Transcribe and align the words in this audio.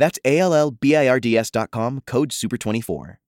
That's 0.00 0.18
ALLBIRDS.com, 0.24 2.00
code 2.10 2.30
SUPER24. 2.30 3.18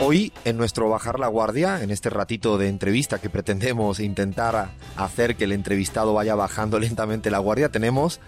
Hoy, 0.00 0.32
en 0.46 0.56
nuestro 0.56 0.88
Bajar 0.88 1.20
la 1.20 1.26
Guardia, 1.26 1.82
en 1.82 1.90
este 1.90 2.08
ratito 2.08 2.56
de 2.56 2.68
entrevista 2.68 3.18
que 3.18 3.28
pretendemos 3.28 4.00
intentar 4.00 4.70
hacer 4.96 5.36
que 5.36 5.44
el 5.44 5.52
entrevistado 5.52 6.14
vaya 6.14 6.34
bajando 6.36 6.78
lentamente 6.80 7.30
la 7.30 7.38
guardia, 7.38 7.68
tenemos 7.68 8.18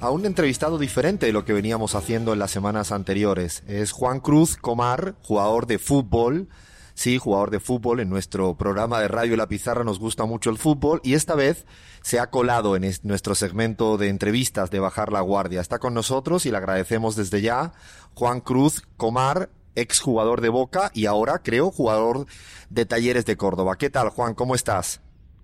a 0.00 0.08
un 0.08 0.24
entrevistado 0.24 0.78
diferente 0.78 1.26
de 1.26 1.34
lo 1.34 1.44
que 1.44 1.52
veníamos 1.52 1.94
haciendo 1.94 2.32
en 2.32 2.38
las 2.38 2.50
semanas 2.50 2.90
anteriores. 2.90 3.62
Es 3.68 3.92
Juan 3.92 4.20
Cruz 4.20 4.56
Comar, 4.56 5.16
jugador 5.20 5.66
de 5.66 5.78
fútbol. 5.78 6.48
Sí, 6.94 7.18
jugador 7.18 7.50
de 7.50 7.60
fútbol. 7.60 8.00
En 8.00 8.10
nuestro 8.10 8.54
programa 8.56 9.00
de 9.00 9.08
Radio 9.08 9.36
La 9.36 9.48
Pizarra 9.48 9.84
nos 9.84 9.98
gusta 9.98 10.24
mucho 10.24 10.50
el 10.50 10.58
fútbol 10.58 11.00
y 11.02 11.14
esta 11.14 11.34
vez 11.34 11.66
se 12.02 12.18
ha 12.18 12.30
colado 12.30 12.76
en 12.76 12.90
nuestro 13.02 13.34
segmento 13.34 13.98
de 13.98 14.08
entrevistas 14.08 14.70
de 14.70 14.80
Bajar 14.80 15.12
la 15.12 15.20
Guardia. 15.20 15.60
Está 15.60 15.78
con 15.78 15.94
nosotros 15.94 16.46
y 16.46 16.50
le 16.50 16.56
agradecemos 16.56 17.16
desde 17.16 17.40
ya. 17.40 17.72
Juan 18.14 18.40
Cruz 18.40 18.82
Comar, 18.96 19.50
exjugador 19.74 20.40
de 20.40 20.48
Boca 20.48 20.90
y 20.94 21.06
ahora 21.06 21.40
creo 21.42 21.70
jugador 21.70 22.26
de 22.68 22.86
Talleres 22.86 23.24
de 23.26 23.36
Córdoba. 23.36 23.76
¿Qué 23.76 23.90
tal, 23.90 24.10
Juan? 24.10 24.34
¿Cómo 24.34 24.54
estás? 24.54 25.00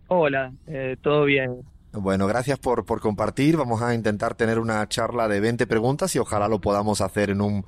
Hola, 0.09 0.53
eh, 0.67 0.97
todo 1.01 1.25
bien. 1.25 1.63
Bueno, 1.93 2.27
gracias 2.27 2.59
por, 2.59 2.85
por 2.85 3.01
compartir. 3.01 3.57
Vamos 3.57 3.81
a 3.83 3.95
intentar 3.95 4.35
tener 4.35 4.59
una 4.59 4.87
charla 4.89 5.29
de 5.29 5.41
20 5.41 5.67
preguntas 5.67 6.15
y 6.15 6.19
ojalá 6.19 6.49
lo 6.49 6.61
podamos 6.61 7.01
hacer 7.01 7.31
en 7.31 7.41
un 7.41 7.65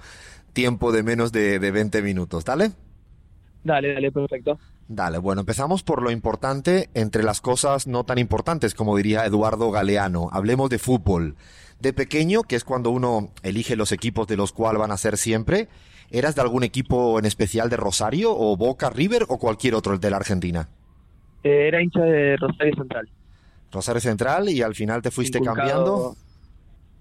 tiempo 0.52 0.92
de 0.92 1.02
menos 1.02 1.32
de, 1.32 1.58
de 1.58 1.70
20 1.70 2.02
minutos. 2.02 2.44
¿Dale? 2.44 2.72
Dale, 3.64 3.94
dale, 3.94 4.12
perfecto. 4.12 4.58
Dale, 4.88 5.18
bueno, 5.18 5.40
empezamos 5.40 5.82
por 5.82 6.02
lo 6.02 6.10
importante 6.10 6.88
entre 6.94 7.22
las 7.22 7.40
cosas 7.40 7.86
no 7.86 8.04
tan 8.04 8.18
importantes, 8.18 8.74
como 8.74 8.96
diría 8.96 9.26
Eduardo 9.26 9.70
Galeano. 9.70 10.28
Hablemos 10.32 10.70
de 10.70 10.78
fútbol. 10.78 11.34
De 11.80 11.92
pequeño, 11.92 12.42
que 12.42 12.56
es 12.56 12.64
cuando 12.64 12.90
uno 12.90 13.30
elige 13.42 13.76
los 13.76 13.92
equipos 13.92 14.26
de 14.26 14.36
los 14.36 14.52
cuales 14.52 14.80
van 14.80 14.90
a 14.90 14.96
ser 14.96 15.16
siempre, 15.16 15.68
¿eras 16.10 16.34
de 16.34 16.40
algún 16.40 16.64
equipo 16.64 17.18
en 17.18 17.24
especial 17.24 17.68
de 17.68 17.76
Rosario 17.76 18.34
o 18.34 18.56
Boca, 18.56 18.90
River 18.90 19.24
o 19.28 19.38
cualquier 19.38 19.74
otro 19.74 19.98
de 19.98 20.10
la 20.10 20.16
Argentina? 20.16 20.68
Eh, 21.44 21.68
era 21.68 21.82
hincha 21.82 22.00
de 22.00 22.36
Rosario 22.36 22.74
Central. 22.74 23.08
Rosario 23.70 24.00
Central 24.00 24.48
y 24.48 24.62
al 24.62 24.74
final 24.74 25.02
te 25.02 25.10
fuiste 25.10 25.40
cambiando. 25.40 26.16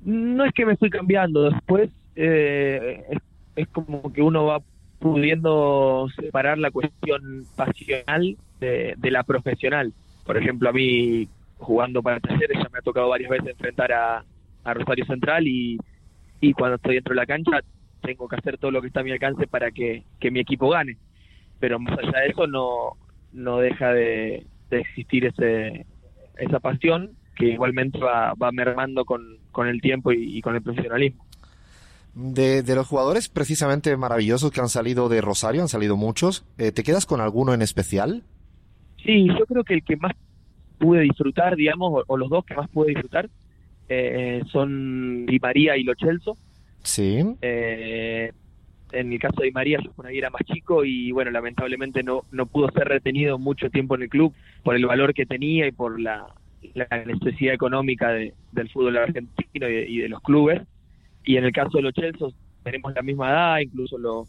No 0.03 0.45
es 0.45 0.53
que 0.53 0.65
me 0.65 0.75
fui 0.75 0.89
cambiando, 0.89 1.49
después 1.49 1.89
eh, 2.15 3.03
es, 3.09 3.19
es 3.55 3.67
como 3.69 4.11
que 4.13 4.21
uno 4.21 4.45
va 4.45 4.61
pudiendo 5.13 6.07
separar 6.15 6.57
la 6.57 6.71
cuestión 6.71 7.45
pasional 7.55 8.37
de, 8.59 8.95
de, 8.97 9.11
la 9.11 9.23
profesional. 9.23 9.93
Por 10.25 10.37
ejemplo, 10.37 10.69
a 10.69 10.73
mí 10.73 11.27
jugando 11.57 12.01
para 12.01 12.19
talleres 12.19 12.57
ya 12.57 12.69
me 12.69 12.79
ha 12.79 12.81
tocado 12.81 13.09
varias 13.09 13.29
veces 13.29 13.49
enfrentar 13.49 13.91
a, 13.91 14.23
Rosario 14.65 15.05
Central 15.05 15.47
y, 15.47 15.79
cuando 16.57 16.75
estoy 16.75 16.95
dentro 16.95 17.13
de 17.13 17.21
la 17.21 17.25
cancha 17.25 17.61
tengo 18.01 18.27
que 18.27 18.35
hacer 18.35 18.57
todo 18.57 18.69
lo 18.69 18.81
que 18.81 18.87
está 18.87 18.99
a 18.99 19.03
mi 19.03 19.11
alcance 19.11 19.47
para 19.47 19.71
que, 19.71 20.03
mi 20.29 20.41
equipo 20.41 20.69
gane. 20.69 20.97
Pero 21.59 21.79
más 21.79 21.97
allá 21.97 22.19
de 22.19 22.27
eso 22.27 22.47
no, 22.47 23.57
deja 23.59 23.93
de, 23.93 24.45
existir 24.69 25.25
ese, 25.25 25.85
esa 26.37 26.59
pasión 26.59 27.11
que 27.35 27.45
igualmente 27.45 27.97
va, 27.99 28.35
mermando 28.51 29.05
con, 29.05 29.39
el 29.65 29.81
tiempo 29.81 30.11
y 30.11 30.41
con 30.41 30.55
el 30.55 30.61
profesionalismo. 30.61 31.26
De, 32.19 32.63
de, 32.63 32.73
los 32.73 32.87
jugadores 32.87 33.29
precisamente 33.29 33.95
maravillosos 33.95 34.49
que 34.49 34.59
han 34.59 34.69
salido 34.69 35.07
de 35.07 35.21
Rosario, 35.21 35.61
han 35.61 35.67
salido 35.67 35.97
muchos, 35.97 36.45
eh, 36.57 36.71
¿te 36.71 36.81
quedas 36.81 37.05
con 37.05 37.21
alguno 37.21 37.53
en 37.53 37.61
especial? 37.61 38.23
Sí, 39.05 39.27
yo 39.27 39.45
creo 39.45 39.63
que 39.63 39.75
el 39.75 39.83
que 39.83 39.97
más 39.97 40.13
pude 40.79 41.01
disfrutar, 41.01 41.55
digamos, 41.55 41.93
o, 41.93 42.03
o 42.07 42.17
los 42.17 42.27
dos 42.27 42.43
que 42.43 42.55
más 42.55 42.67
pude 42.71 42.89
disfrutar, 42.89 43.29
eh, 43.87 44.41
son 44.51 45.27
Di 45.27 45.37
María 45.37 45.77
y 45.77 45.83
Lo 45.83 45.93
Celso. 45.93 46.35
Sí. 46.81 47.23
Eh, 47.39 48.31
en 48.93 49.13
el 49.13 49.19
caso 49.19 49.41
de 49.41 49.45
Di 49.45 49.51
María, 49.51 49.77
yo 49.83 49.91
por 49.91 50.07
ahí 50.07 50.17
era 50.17 50.31
más 50.31 50.41
chico 50.43 50.83
y 50.83 51.11
bueno, 51.11 51.29
lamentablemente 51.29 52.01
no, 52.01 52.23
no 52.31 52.47
pudo 52.47 52.71
ser 52.71 52.87
retenido 52.87 53.37
mucho 53.37 53.69
tiempo 53.69 53.93
en 53.93 54.01
el 54.01 54.09
club 54.09 54.33
por 54.63 54.75
el 54.75 54.87
valor 54.87 55.13
que 55.13 55.27
tenía 55.27 55.67
y 55.67 55.71
por 55.71 55.99
la, 55.99 56.25
la 56.73 56.87
necesidad 57.05 57.53
económica 57.53 58.09
de, 58.09 58.33
del 58.53 58.69
fútbol 58.71 58.97
argentino 58.97 59.69
y 59.69 59.73
de, 59.73 59.85
y 59.87 59.97
de 59.99 60.09
los 60.09 60.21
clubes 60.21 60.63
y 61.27 61.35
en 61.35 61.43
el 61.43 61.51
caso 61.51 61.77
de 61.77 61.83
los 61.83 61.93
Chelsea 61.93 62.29
tenemos 62.63 62.93
la 62.95 63.01
misma 63.01 63.29
edad, 63.29 63.59
incluso 63.59 63.97
lo, 63.97 64.27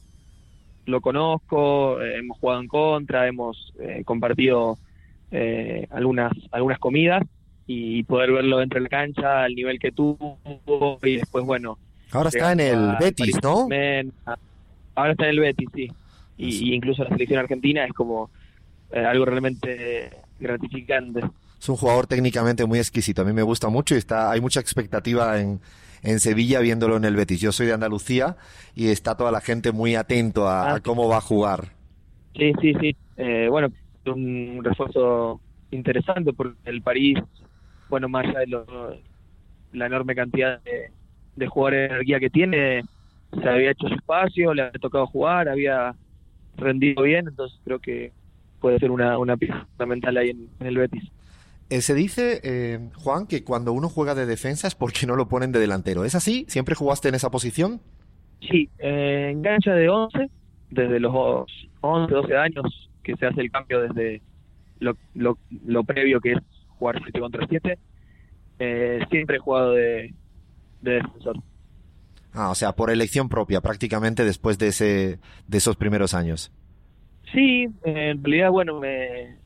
lo 0.85 1.01
conozco, 1.01 2.03
eh, 2.03 2.19
hemos 2.19 2.39
jugado 2.39 2.61
en 2.61 2.67
contra, 2.67 3.29
hemos 3.29 3.73
eh, 3.79 4.03
compartido 4.05 4.79
eh, 5.31 5.87
algunas, 5.91 6.33
algunas 6.51 6.81
comidas 6.81 7.23
y 7.69 8.03
poder 8.03 8.33
verlo 8.33 8.59
dentro 8.59 8.81
de 8.81 8.85
la 8.85 8.89
cancha 8.89 9.45
al 9.45 9.55
nivel 9.55 9.79
que 9.79 9.93
tuvo 9.93 10.39
y 11.05 11.17
después, 11.17 11.45
bueno. 11.45 11.79
Ahora 12.11 12.31
está 12.31 12.51
en 12.51 12.61
el 12.61 12.97
Betis, 12.99 13.39
¿no? 13.43 13.69
Ahora 14.97 15.13
está 15.13 15.25
en 15.25 15.31
el 15.31 15.41
Betis, 15.41 15.69
sí. 15.73 15.89
Y, 16.37 16.71
y 16.71 16.75
incluso 16.75 17.05
la 17.05 17.11
selección 17.11 17.39
argentina 17.39 17.85
es 17.85 17.93
como 17.93 18.29
algo 18.93 19.25
realmente 19.25 20.11
gratificante. 20.41 21.21
Es 21.61 21.69
un 21.69 21.77
jugador 21.77 22.09
técnicamente 22.09 22.67
muy 22.67 22.81
exquisito, 22.81 23.23
a 23.23 23.25
mí 23.25 23.33
me 23.33 23.43
gusta 23.43 23.69
mucho 23.69 23.95
y 23.95 23.99
está 23.99 24.33
hay 24.33 24.41
mucha 24.41 24.59
expectativa 24.59 25.41
en 25.41 25.61
en 26.03 26.21
Sevilla 26.21 26.61
viéndolo 26.61 26.97
en 26.97 27.05
el 27.05 27.17
Betis. 27.17 27.41
Yo 27.41 27.53
soy 27.53 27.67
de 27.67 27.75
Andalucía 27.75 28.37
y 28.75 28.89
está 28.89 29.17
toda 29.17 29.33
la 29.33 29.41
gente 29.41 29.73
muy 29.73 29.95
atento 29.95 30.49
a, 30.49 30.73
ah, 30.73 30.75
a 30.77 30.81
cómo 30.81 31.09
va 31.09 31.19
a 31.19 31.21
jugar. 31.21 31.73
Sí, 32.35 32.53
sí, 32.61 32.75
sí. 32.81 32.97
Eh, 33.17 33.49
bueno, 33.51 33.69
un 34.07 34.61
refuerzo 34.63 35.41
interesante 35.71 36.33
porque 36.33 36.57
el 36.65 36.83
París, 36.83 37.19
bueno, 37.89 38.09
más 38.09 38.27
allá 38.27 38.41
de 38.41 38.47
lo, 38.47 38.65
la 39.73 39.87
enorme 39.87 40.15
cantidad 40.15 40.61
de, 40.63 40.91
de 41.37 41.47
jugadores 41.47 41.81
de 41.81 41.95
energía 41.95 42.21
que 42.21 42.31
tiene, 42.31 42.83
se 43.33 43.49
había 43.49 43.71
hecho 43.73 43.89
su 43.89 43.95
espacio, 43.95 44.55
le 44.55 44.63
había 44.63 44.81
tocado 44.81 45.07
jugar, 45.07 45.49
había 45.49 45.95
rendido 46.57 47.03
bien, 47.03 47.29
entonces 47.29 47.59
creo 47.65 47.79
que 47.79 48.13
puede 48.61 48.79
ser 48.79 48.91
una, 48.91 49.19
una 49.19 49.37
pieza 49.37 49.67
fundamental 49.71 50.17
ahí 50.17 50.31
en, 50.31 50.49
en 50.61 50.67
el 50.67 50.79
Betis. 50.79 51.11
Eh, 51.71 51.83
se 51.83 51.95
dice, 51.95 52.41
eh, 52.45 52.79
Juan, 52.97 53.27
que 53.27 53.45
cuando 53.45 53.73
uno 53.73 53.89
juega 53.89 54.15
de 54.15 54.25
defensa 54.25 54.67
es 54.67 54.75
porque 54.75 55.07
no 55.07 55.17
lo 55.17 55.29
ponen 55.29 55.53
de 55.53 55.59
delantero. 55.59 56.05
¿Es 56.05 56.15
así? 56.15 56.47
¿Siempre 56.49 56.75
jugaste 56.75 57.09
en 57.09 57.15
esa 57.15 57.31
posición? 57.31 57.81
Sí, 58.41 58.71
eh, 58.79 59.31
engancha 59.33 59.75
de 59.75 59.89
11, 59.89 60.31
desde 60.71 61.01
los 61.01 61.13
11, 61.81 62.15
12 62.15 62.37
años 62.37 62.91
que 63.03 63.17
se 63.17 63.27
hace 63.27 63.41
el 63.41 63.51
cambio 63.51 63.81
desde 63.81 64.23
lo, 64.79 64.97
lo, 65.15 65.39
lo 65.67 65.85
previo 65.85 66.21
que 66.21 66.33
es 66.33 66.39
jugar 66.79 67.01
7 67.03 67.21
contra 67.21 67.47
7. 67.47 67.79
Eh, 68.61 69.01
siempre 69.11 69.37
he 69.37 69.41
jugado 69.41 69.73
de, 69.73 70.15
de 70.81 70.93
defensor. 70.93 71.37
Ah, 72.33 72.51
o 72.51 72.55
sea, 72.55 72.73
por 72.73 72.91
elección 72.91 73.29
propia, 73.29 73.61
prácticamente 73.61 74.25
después 74.25 74.59
de 74.59 74.69
ese 74.69 75.19
de 75.47 75.59
esos 75.59 75.77
primeros 75.77 76.15
años. 76.15 76.53
Sí, 77.33 77.69
en 77.85 78.23
realidad, 78.23 78.51
bueno, 78.51 78.79
me, 78.81 79.37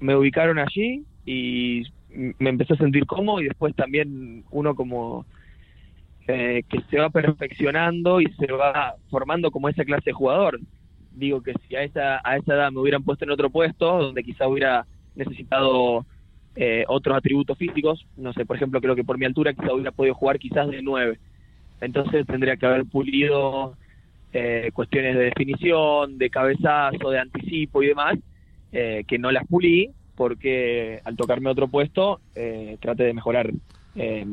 me 0.00 0.16
ubicaron 0.16 0.58
allí 0.58 1.04
y 1.24 1.84
me 2.12 2.50
empecé 2.50 2.74
a 2.74 2.78
sentir 2.78 3.06
cómodo 3.06 3.40
y 3.40 3.44
después 3.44 3.74
también 3.74 4.44
uno 4.50 4.74
como 4.74 5.26
eh, 6.26 6.62
que 6.68 6.80
se 6.90 6.98
va 6.98 7.10
perfeccionando 7.10 8.20
y 8.20 8.26
se 8.32 8.50
va 8.52 8.94
formando 9.10 9.50
como 9.50 9.68
esa 9.68 9.84
clase 9.84 10.06
de 10.06 10.12
jugador. 10.12 10.60
Digo 11.12 11.42
que 11.42 11.54
si 11.66 11.76
a 11.76 11.82
esa, 11.82 12.20
a 12.24 12.36
esa 12.36 12.54
edad 12.54 12.72
me 12.72 12.80
hubieran 12.80 13.02
puesto 13.02 13.24
en 13.24 13.30
otro 13.30 13.50
puesto, 13.50 14.02
donde 14.02 14.22
quizá 14.22 14.48
hubiera 14.48 14.86
necesitado 15.14 16.06
eh, 16.56 16.84
otros 16.88 17.16
atributos 17.16 17.58
físicos, 17.58 18.06
no 18.16 18.32
sé, 18.32 18.44
por 18.46 18.56
ejemplo, 18.56 18.80
creo 18.80 18.94
que 18.96 19.04
por 19.04 19.18
mi 19.18 19.24
altura 19.24 19.54
quizá 19.54 19.72
hubiera 19.72 19.92
podido 19.92 20.14
jugar 20.14 20.38
quizás 20.38 20.68
de 20.68 20.82
nueve. 20.82 21.18
Entonces 21.80 22.26
tendría 22.26 22.56
que 22.56 22.66
haber 22.66 22.84
pulido 22.86 23.76
eh, 24.32 24.70
cuestiones 24.72 25.16
de 25.16 25.24
definición, 25.24 26.18
de 26.18 26.30
cabezazo, 26.30 27.10
de 27.10 27.18
anticipo 27.18 27.82
y 27.82 27.88
demás, 27.88 28.18
eh, 28.72 29.04
que 29.06 29.18
no 29.18 29.30
las 29.30 29.46
pulí 29.46 29.90
porque 30.20 31.00
al 31.02 31.16
tocarme 31.16 31.48
otro 31.48 31.66
puesto 31.68 32.20
eh, 32.34 32.76
trate 32.78 33.04
de 33.04 33.14
mejorar 33.14 33.50
eh, 33.94 34.26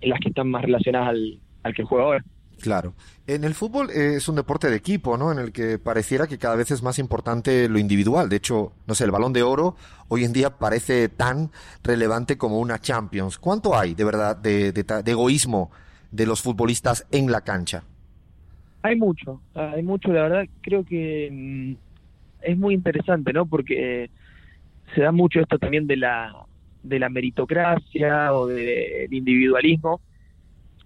las 0.00 0.18
que 0.18 0.30
están 0.30 0.48
más 0.48 0.62
relacionadas 0.62 1.10
al, 1.10 1.38
al 1.62 1.74
que 1.74 1.84
juego 1.84 2.06
ahora. 2.06 2.24
Claro. 2.58 2.94
En 3.26 3.44
el 3.44 3.52
fútbol 3.52 3.90
eh, 3.90 4.14
es 4.16 4.30
un 4.30 4.36
deporte 4.36 4.70
de 4.70 4.76
equipo, 4.76 5.18
¿no? 5.18 5.30
En 5.30 5.38
el 5.38 5.52
que 5.52 5.78
pareciera 5.78 6.26
que 6.26 6.38
cada 6.38 6.56
vez 6.56 6.70
es 6.70 6.82
más 6.82 6.98
importante 6.98 7.68
lo 7.68 7.78
individual. 7.78 8.30
De 8.30 8.36
hecho, 8.36 8.72
no 8.86 8.94
sé, 8.94 9.04
el 9.04 9.10
balón 9.10 9.34
de 9.34 9.42
oro 9.42 9.76
hoy 10.08 10.24
en 10.24 10.32
día 10.32 10.56
parece 10.56 11.10
tan 11.10 11.50
relevante 11.84 12.38
como 12.38 12.58
una 12.58 12.78
Champions. 12.78 13.36
¿Cuánto 13.36 13.76
hay 13.76 13.92
de 13.92 14.04
verdad 14.04 14.38
de, 14.38 14.72
de, 14.72 14.82
de 14.82 15.10
egoísmo 15.10 15.70
de 16.10 16.24
los 16.24 16.40
futbolistas 16.40 17.06
en 17.10 17.30
la 17.30 17.42
cancha? 17.42 17.84
Hay 18.80 18.96
mucho, 18.96 19.42
hay 19.52 19.82
mucho, 19.82 20.14
la 20.14 20.22
verdad, 20.22 20.44
creo 20.62 20.82
que 20.82 21.28
mm, 21.30 21.72
es 22.40 22.56
muy 22.56 22.72
interesante, 22.72 23.34
¿no? 23.34 23.44
Porque 23.44 24.08
se 24.94 25.02
da 25.02 25.12
mucho 25.12 25.40
esto 25.40 25.58
también 25.58 25.86
de 25.86 25.96
la 25.96 26.32
de 26.82 26.98
la 26.98 27.10
meritocracia 27.10 28.32
o 28.32 28.46
del 28.46 29.12
individualismo. 29.12 30.00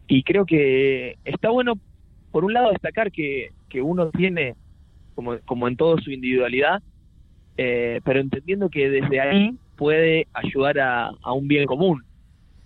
Y 0.09 0.23
creo 0.23 0.45
que 0.45 1.17
está 1.25 1.51
bueno 1.51 1.75
por 2.33 2.45
un 2.45 2.53
lado 2.53 2.71
destacar 2.71 3.13
que, 3.13 3.51
que 3.69 3.81
uno 3.81 4.11
tiene 4.11 4.55
como, 5.15 5.39
como 5.47 5.69
en 5.69 5.77
todo 5.77 5.99
su 5.99 6.11
individualidad 6.11 6.83
eh, 7.57 8.01
pero 8.05 8.21
entendiendo 8.21 8.69
que 8.69 8.91
desde 8.91 9.21
ahí 9.21 9.57
puede 9.77 10.27
ayudar 10.33 10.79
a, 10.81 11.11
a 11.23 11.33
un 11.33 11.47
bien 11.47 11.67
común. 11.67 12.05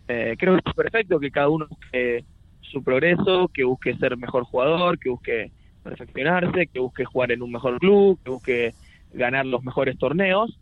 Eh, 0.08 0.36
creo 0.38 0.54
que 0.54 0.68
es 0.70 0.74
perfecto 0.74 1.20
que 1.20 1.30
cada 1.30 1.50
uno 1.50 1.66
busque 1.68 2.24
su 2.62 2.82
progreso 2.82 3.48
que 3.52 3.64
busque 3.64 3.96
ser 3.96 4.16
mejor 4.16 4.44
jugador 4.44 4.98
que 4.98 5.10
busque 5.10 5.52
perfeccionarse 5.82 6.66
que 6.66 6.80
busque 6.80 7.04
jugar 7.04 7.32
en 7.32 7.42
un 7.42 7.52
mejor 7.52 7.78
club 7.78 8.18
que 8.24 8.30
busque 8.30 8.74
ganar 9.12 9.46
los 9.46 9.62
mejores 9.62 9.98
torneos 9.98 10.58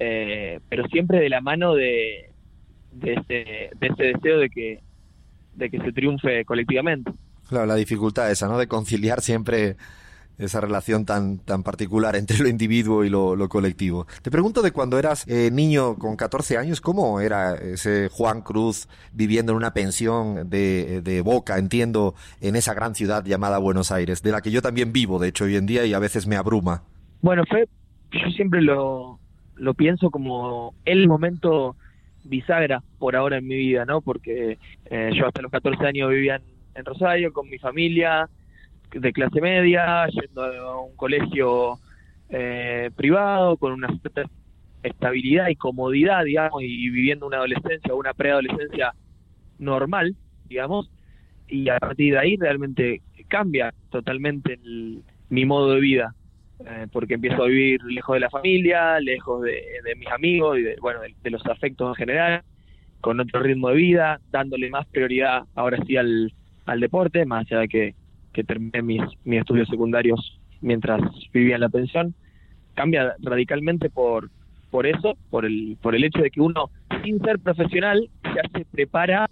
eh, 0.00 0.60
pero 0.68 0.86
siempre 0.88 1.20
de 1.20 1.28
la 1.28 1.42
mano 1.42 1.74
de, 1.74 2.30
de, 2.92 3.12
ese, 3.12 3.70
de 3.78 3.86
ese 3.86 4.02
deseo 4.04 4.38
de 4.38 4.48
que, 4.48 4.80
de 5.54 5.70
que 5.70 5.78
se 5.78 5.92
triunfe 5.92 6.44
colectivamente. 6.46 7.12
Claro, 7.48 7.66
la 7.66 7.74
dificultad 7.74 8.30
esa, 8.30 8.48
¿no? 8.48 8.58
De 8.58 8.66
conciliar 8.66 9.20
siempre 9.20 9.76
esa 10.38 10.62
relación 10.62 11.04
tan, 11.04 11.38
tan 11.38 11.62
particular 11.62 12.16
entre 12.16 12.38
lo 12.38 12.48
individuo 12.48 13.04
y 13.04 13.10
lo, 13.10 13.36
lo 13.36 13.50
colectivo. 13.50 14.06
Te 14.22 14.30
pregunto 14.30 14.62
de 14.62 14.72
cuando 14.72 14.98
eras 14.98 15.28
eh, 15.28 15.50
niño 15.52 15.96
con 15.96 16.16
14 16.16 16.56
años, 16.56 16.80
¿cómo 16.80 17.20
era 17.20 17.56
ese 17.56 18.08
Juan 18.08 18.40
Cruz 18.40 18.88
viviendo 19.12 19.52
en 19.52 19.56
una 19.56 19.74
pensión 19.74 20.48
de, 20.48 21.02
de 21.02 21.20
Boca, 21.20 21.58
entiendo, 21.58 22.14
en 22.40 22.56
esa 22.56 22.72
gran 22.72 22.94
ciudad 22.94 23.22
llamada 23.22 23.58
Buenos 23.58 23.92
Aires, 23.92 24.22
de 24.22 24.32
la 24.32 24.40
que 24.40 24.50
yo 24.50 24.62
también 24.62 24.94
vivo, 24.94 25.18
de 25.18 25.28
hecho, 25.28 25.44
hoy 25.44 25.56
en 25.56 25.66
día 25.66 25.84
y 25.84 25.92
a 25.92 25.98
veces 25.98 26.26
me 26.26 26.36
abruma? 26.36 26.84
Bueno, 27.20 27.42
fue, 27.46 27.68
yo 28.12 28.30
siempre 28.34 28.62
lo, 28.62 29.19
lo 29.60 29.74
pienso 29.74 30.10
como 30.10 30.74
el 30.86 31.06
momento 31.06 31.76
bisagra 32.24 32.82
por 32.98 33.14
ahora 33.14 33.38
en 33.38 33.46
mi 33.46 33.56
vida, 33.56 33.84
¿no? 33.84 34.00
Porque 34.00 34.58
eh, 34.86 35.10
yo 35.14 35.26
hasta 35.26 35.42
los 35.42 35.52
14 35.52 35.86
años 35.86 36.08
vivía 36.08 36.36
en, 36.36 36.42
en, 36.74 36.84
Rosario 36.84 37.32
con 37.32 37.48
mi 37.48 37.58
familia 37.58 38.28
de 38.90 39.12
clase 39.12 39.40
media, 39.40 40.06
yendo 40.08 40.44
a 40.44 40.80
un 40.80 40.96
colegio 40.96 41.78
eh, 42.30 42.90
privado 42.96 43.58
con 43.58 43.72
una 43.72 43.88
cierta 43.88 44.22
estabilidad 44.82 45.48
y 45.48 45.56
comodidad, 45.56 46.24
digamos, 46.24 46.62
y 46.62 46.88
viviendo 46.88 47.26
una 47.26 47.36
adolescencia 47.36 47.94
una 47.94 48.14
preadolescencia 48.14 48.94
normal, 49.58 50.16
digamos, 50.48 50.90
y 51.48 51.68
a 51.68 51.78
partir 51.78 52.14
de 52.14 52.18
ahí 52.18 52.36
realmente 52.36 53.02
cambia 53.28 53.74
totalmente 53.90 54.54
el, 54.54 55.02
mi 55.28 55.44
modo 55.44 55.74
de 55.74 55.80
vida 55.80 56.14
eh, 56.66 56.86
porque 56.92 57.14
empiezo 57.14 57.42
a 57.42 57.46
vivir 57.46 57.82
lejos 57.84 58.14
de 58.14 58.20
la 58.20 58.30
familia, 58.30 59.00
lejos 59.00 59.42
de, 59.42 59.62
mis 59.96 60.08
amigos 60.08 60.58
y 60.58 60.62
de, 60.62 60.76
bueno, 60.80 61.00
de, 61.00 61.14
de, 61.22 61.30
los 61.30 61.44
afectos 61.46 61.88
en 61.88 61.94
general, 61.94 62.42
con 63.00 63.18
otro 63.18 63.40
ritmo 63.40 63.70
de 63.70 63.76
vida, 63.76 64.20
dándole 64.30 64.68
más 64.70 64.86
prioridad 64.86 65.44
ahora 65.54 65.78
sí 65.86 65.96
al, 65.96 66.32
al 66.66 66.80
deporte, 66.80 67.24
más 67.24 67.46
allá 67.46 67.60
de 67.60 67.68
que, 67.68 67.94
que 68.32 68.44
terminé 68.44 68.82
mis, 68.82 69.02
mis 69.24 69.40
estudios 69.40 69.68
secundarios 69.68 70.38
mientras 70.60 71.00
vivía 71.32 71.56
en 71.56 71.62
la 71.62 71.68
pensión. 71.68 72.14
Cambia 72.74 73.14
radicalmente 73.20 73.90
por, 73.90 74.30
por 74.70 74.86
eso, 74.86 75.16
por 75.30 75.44
el, 75.44 75.76
por 75.82 75.94
el 75.94 76.04
hecho 76.04 76.20
de 76.20 76.30
que 76.30 76.40
uno, 76.40 76.70
sin 77.02 77.20
ser 77.20 77.38
profesional, 77.38 78.08
ya 78.22 78.42
se 78.52 78.64
prepara 78.64 79.28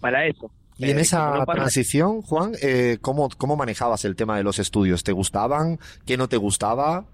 para 0.00 0.26
eso. 0.26 0.50
Y 0.86 0.90
en 0.90 0.98
esa 0.98 1.38
no 1.38 1.46
transición, 1.46 2.22
Juan, 2.22 2.52
eh, 2.62 2.98
¿cómo, 3.00 3.28
¿cómo 3.36 3.56
manejabas 3.56 4.04
el 4.04 4.16
tema 4.16 4.36
de 4.36 4.42
los 4.42 4.58
estudios? 4.58 5.04
¿Te 5.04 5.12
gustaban? 5.12 5.78
¿Qué 6.06 6.16
no 6.16 6.28
te 6.28 6.36
gustaba? 6.36 7.04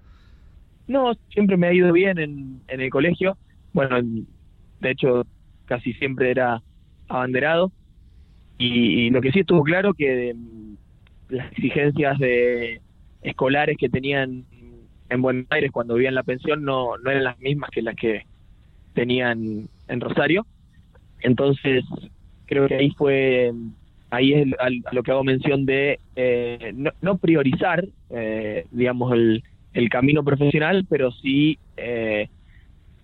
No, 0.87 1.13
siempre 1.31 1.55
me 1.55 1.67
ha 1.67 1.73
ido 1.73 1.93
bien 1.93 2.17
en, 2.17 2.61
en 2.67 2.81
el 2.81 2.89
colegio. 2.89 3.37
Bueno, 3.73 3.97
en, 3.97 4.27
de 4.79 4.91
hecho, 4.91 5.23
casi 5.65 5.93
siempre 5.93 6.31
era 6.31 6.61
abanderado. 7.07 7.71
Y, 8.57 9.05
y, 9.05 9.09
lo 9.09 9.21
que 9.21 9.31
sí 9.31 9.41
estuvo 9.41 9.63
claro 9.63 9.93
que 9.93 10.33
um, 10.33 10.75
las 11.29 11.51
exigencias 11.51 12.17
de 12.19 12.81
escolares 13.21 13.77
que 13.77 13.87
tenían 13.87 14.45
en 15.09 15.21
Buenos 15.21 15.45
Aires 15.49 15.71
cuando 15.71 15.95
vivían 15.95 16.11
en 16.11 16.15
la 16.15 16.23
pensión 16.23 16.63
no, 16.63 16.97
no 16.97 17.09
eran 17.11 17.23
las 17.23 17.39
mismas 17.39 17.69
que 17.69 17.81
las 17.81 17.95
que 17.95 18.25
tenían 18.93 19.69
en 19.87 20.01
Rosario. 20.01 20.45
Entonces, 21.21 21.83
creo 22.49 22.67
que 22.67 22.75
ahí 22.75 22.91
fue 22.97 23.53
ahí 24.09 24.33
es 24.33 24.47
a 24.59 24.69
lo 24.93 25.03
que 25.03 25.11
hago 25.11 25.23
mención 25.23 25.65
de 25.65 25.99
eh, 26.15 26.71
no, 26.75 26.91
no, 27.01 27.17
priorizar 27.19 27.85
eh, 28.09 28.65
digamos 28.71 29.13
el, 29.13 29.43
el, 29.73 29.89
camino 29.89 30.23
profesional 30.23 30.85
pero 30.89 31.11
sí 31.11 31.59
eh, 31.77 32.27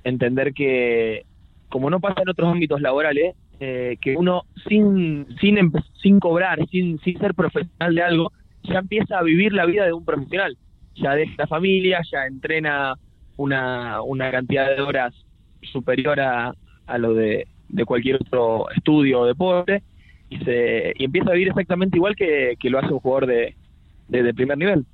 entender 0.04 0.54
que 0.54 1.26
como 1.70 1.92
no 1.92 2.00
pasa 2.00 2.24
en 2.24 2.30
otros 2.30 2.52
ámbitos 2.52 2.82
laborales 2.82 3.36
eh, 3.60 3.98
que 4.02 4.18
uno 4.18 4.44
sin 4.68 5.28
sin 5.40 5.72
sin 6.02 6.20
cobrar 6.20 6.60
sin 6.70 7.00
sin 7.00 7.18
ser 7.20 7.34
profesional 7.34 7.96
de 7.96 8.02
algo 8.02 8.32
ya 8.64 8.80
empieza 8.80 9.20
a 9.20 9.24
vivir 9.24 9.54
la 9.54 9.66
vida 9.66 9.86
de 9.86 9.94
un 9.94 10.04
profesional. 10.04 10.58
Ya 10.96 11.16
deja 11.16 11.36
la 11.38 11.48
familia 11.48 12.02
ya 12.12 12.26
entrena 12.26 12.96
una 13.38 14.02
una 14.02 14.32
cantidad 14.32 14.76
de 14.76 14.82
horas 14.82 15.14
superior 15.72 16.20
a, 16.20 16.54
a 16.88 16.98
lo 16.98 17.14
de 17.14 17.48
de 17.70 17.86
cualquier 17.86 18.16
otro 18.18 18.70
estudio 18.72 19.22
o 19.22 19.26
deporte 19.26 19.84
y 20.30 20.38
se 20.40 20.94
y 20.96 21.06
empieza 21.06 21.30
a 21.30 21.34
vivir 21.34 21.50
exactamente 21.50 21.98
igual 21.98 22.16
que, 22.16 22.56
que 22.60 22.70
lo 22.70 22.80
hace 22.80 22.94
un 22.94 23.00
jugador 23.00 23.28
de, 23.28 23.56
de, 24.08 24.24
de, 24.24 24.34
primer 24.34 24.58
nivel. 24.58 24.86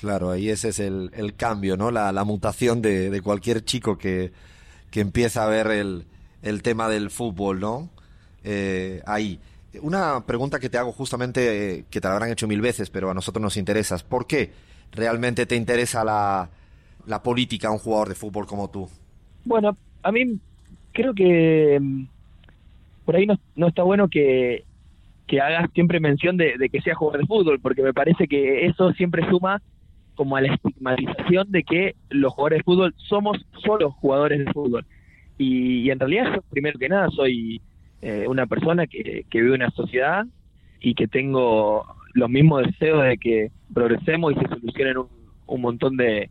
Claro, 0.00 0.30
ahí 0.30 0.50
ese 0.50 0.68
es 0.68 0.80
el, 0.80 1.10
el 1.14 1.34
cambio, 1.34 1.76
¿no? 1.76 1.90
La, 1.90 2.12
la 2.12 2.24
mutación 2.24 2.82
de, 2.82 3.10
de, 3.10 3.22
cualquier 3.22 3.64
chico 3.64 3.96
que, 3.96 4.32
que 4.90 5.00
empieza 5.00 5.44
a 5.44 5.48
ver 5.48 5.68
el, 5.68 6.04
el 6.42 6.62
tema 6.62 6.88
del 6.88 7.10
fútbol, 7.10 7.60
¿no? 7.60 7.90
Eh, 8.44 9.02
ahí. 9.06 9.40
Una 9.82 10.24
pregunta 10.26 10.58
que 10.58 10.70
te 10.70 10.78
hago 10.78 10.92
justamente, 10.92 11.78
eh, 11.78 11.84
que 11.90 12.00
te 12.00 12.08
la 12.08 12.14
habrán 12.14 12.30
hecho 12.30 12.48
mil 12.48 12.60
veces, 12.60 12.90
pero 12.90 13.10
a 13.10 13.14
nosotros 13.14 13.42
nos 13.42 13.56
interesa. 13.56 13.96
¿Por 13.98 14.26
qué 14.26 14.50
realmente 14.92 15.46
te 15.46 15.56
interesa 15.56 16.04
la, 16.04 16.48
la 17.06 17.22
política 17.22 17.68
a 17.68 17.70
un 17.70 17.78
jugador 17.78 18.08
de 18.08 18.14
fútbol 18.14 18.46
como 18.46 18.70
tú? 18.70 18.88
Bueno, 19.44 19.76
a 20.02 20.12
mí 20.12 20.38
creo 20.98 21.14
que 21.14 21.78
mm, 21.80 22.06
por 23.04 23.14
ahí 23.14 23.24
no, 23.24 23.38
no 23.54 23.68
está 23.68 23.84
bueno 23.84 24.08
que, 24.08 24.64
que 25.28 25.40
hagas 25.40 25.70
siempre 25.72 26.00
mención 26.00 26.36
de, 26.36 26.68
que 26.72 26.80
sea 26.80 26.96
jugador 26.96 27.20
de 27.20 27.26
fútbol, 27.26 27.60
porque 27.60 27.82
me 27.82 27.94
parece 27.94 28.26
que 28.26 28.66
eso 28.66 28.92
siempre 28.94 29.28
suma 29.30 29.62
como 30.16 30.36
a 30.36 30.40
la 30.40 30.52
estigmatización 30.52 31.52
de 31.52 31.62
que 31.62 31.94
los 32.10 32.32
jugadores 32.32 32.58
de 32.58 32.64
fútbol 32.64 32.94
somos 32.96 33.38
solo 33.64 33.92
jugadores 33.92 34.44
de 34.44 34.52
fútbol. 34.52 34.84
Y, 35.38 35.88
en 35.88 36.00
realidad 36.00 36.34
yo, 36.34 36.42
primero 36.50 36.76
que 36.80 36.88
nada, 36.88 37.08
soy 37.10 37.60
eh, 38.02 38.24
una 38.26 38.46
persona 38.46 38.88
que, 38.88 39.24
que 39.30 39.40
vive 39.40 39.54
una 39.54 39.70
sociedad 39.70 40.26
y 40.80 40.94
que 40.94 41.06
tengo 41.06 41.86
los 42.14 42.28
mismos 42.28 42.64
deseos 42.64 43.04
de 43.04 43.18
que 43.18 43.52
progresemos 43.72 44.32
y 44.32 44.40
se 44.40 44.48
solucionen 44.48 44.98
un, 44.98 45.08
un 45.46 45.60
montón 45.60 45.96
de, 45.96 46.28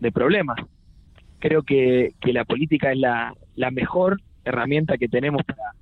de 0.00 0.12
problemas. 0.12 0.58
Creo 1.38 1.62
que, 1.62 2.14
que 2.20 2.32
la 2.32 2.44
política 2.44 2.92
es 2.92 2.98
la, 2.98 3.34
la 3.54 3.70
mejor 3.70 4.20
herramienta 4.44 4.96
que 4.96 5.08
tenemos 5.08 5.42
para, 5.44 5.72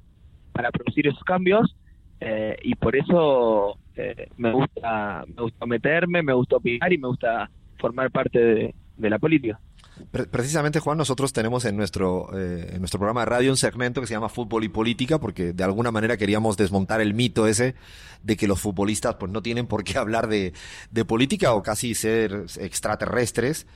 para 0.52 0.70
producir 0.70 1.06
esos 1.06 1.22
cambios 1.24 1.76
eh, 2.20 2.56
y 2.62 2.74
por 2.74 2.96
eso 2.96 3.76
eh, 3.96 4.28
me 4.38 4.52
gusta 4.52 5.24
me 5.26 5.42
gusta 5.42 5.66
meterme, 5.66 6.22
me 6.22 6.32
gusta 6.32 6.56
opinar 6.56 6.92
y 6.92 6.98
me 6.98 7.08
gusta 7.08 7.50
formar 7.78 8.10
parte 8.10 8.38
de, 8.96 9.10
la 9.10 9.18
política. 9.18 9.60
Precisamente, 10.30 10.80
Juan, 10.80 10.96
nosotros 10.96 11.32
tenemos 11.32 11.64
en 11.66 11.76
nuestro, 11.76 12.30
eh, 12.36 12.70
en 12.72 12.78
nuestro 12.78 12.98
programa 12.98 13.20
de 13.20 13.26
radio 13.26 13.50
un 13.50 13.56
segmento 13.56 14.00
que 14.00 14.06
se 14.06 14.14
llama 14.14 14.28
Fútbol 14.28 14.64
y 14.64 14.68
Política, 14.68 15.20
porque 15.20 15.52
de 15.52 15.64
alguna 15.64 15.90
manera 15.90 16.16
queríamos 16.16 16.56
desmontar 16.56 17.00
el 17.00 17.14
mito 17.14 17.46
ese 17.46 17.74
de 18.22 18.36
que 18.36 18.48
los 18.48 18.60
futbolistas 18.60 19.16
pues 19.16 19.30
no 19.30 19.42
tienen 19.42 19.66
por 19.66 19.84
qué 19.84 19.98
hablar 19.98 20.28
de, 20.28 20.52
de 20.90 21.04
política 21.04 21.52
o 21.52 21.62
casi 21.62 21.94
ser 21.94 22.46
extraterrestres 22.58 23.66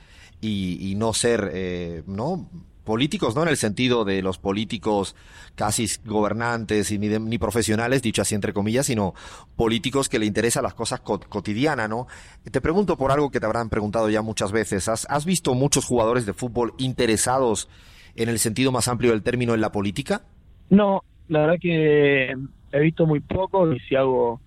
y, 0.41 0.91
y 0.91 0.95
no 0.95 1.13
ser, 1.13 1.51
eh, 1.53 2.03
¿no? 2.07 2.49
políticos, 2.89 3.35
no 3.35 3.43
en 3.43 3.49
el 3.49 3.57
sentido 3.57 4.03
de 4.03 4.23
los 4.23 4.39
políticos 4.39 5.15
casi 5.53 5.85
gobernantes 6.05 6.91
y 6.91 6.97
ni, 6.97 7.07
de, 7.07 7.19
ni 7.19 7.37
profesionales, 7.37 8.01
dicho 8.01 8.23
así 8.23 8.33
entre 8.33 8.51
comillas, 8.51 8.87
sino 8.87 9.13
políticos 9.55 10.09
que 10.09 10.17
le 10.17 10.25
interesan 10.25 10.63
las 10.63 10.73
cosas 10.73 10.99
co 11.01 11.19
cotidianas, 11.19 11.87
¿no? 11.87 12.07
Te 12.51 12.61
pregunto 12.61 12.97
por 12.97 13.11
algo 13.11 13.29
que 13.29 13.39
te 13.39 13.45
habrán 13.45 13.69
preguntado 13.69 14.09
ya 14.09 14.23
muchas 14.23 14.51
veces. 14.51 14.87
¿Has, 14.87 15.05
¿Has 15.07 15.23
visto 15.23 15.53
muchos 15.53 15.85
jugadores 15.85 16.25
de 16.25 16.33
fútbol 16.33 16.73
interesados 16.79 17.69
en 18.15 18.27
el 18.27 18.39
sentido 18.39 18.71
más 18.71 18.87
amplio 18.87 19.11
del 19.11 19.21
término 19.21 19.53
en 19.53 19.61
la 19.61 19.71
política? 19.71 20.23
No, 20.71 21.03
la 21.27 21.41
verdad 21.41 21.57
que 21.61 22.33
he 22.71 22.79
visto 22.79 23.05
muy 23.05 23.19
poco 23.19 23.71
y 23.71 23.79
si 23.81 23.95
hago 23.95 24.41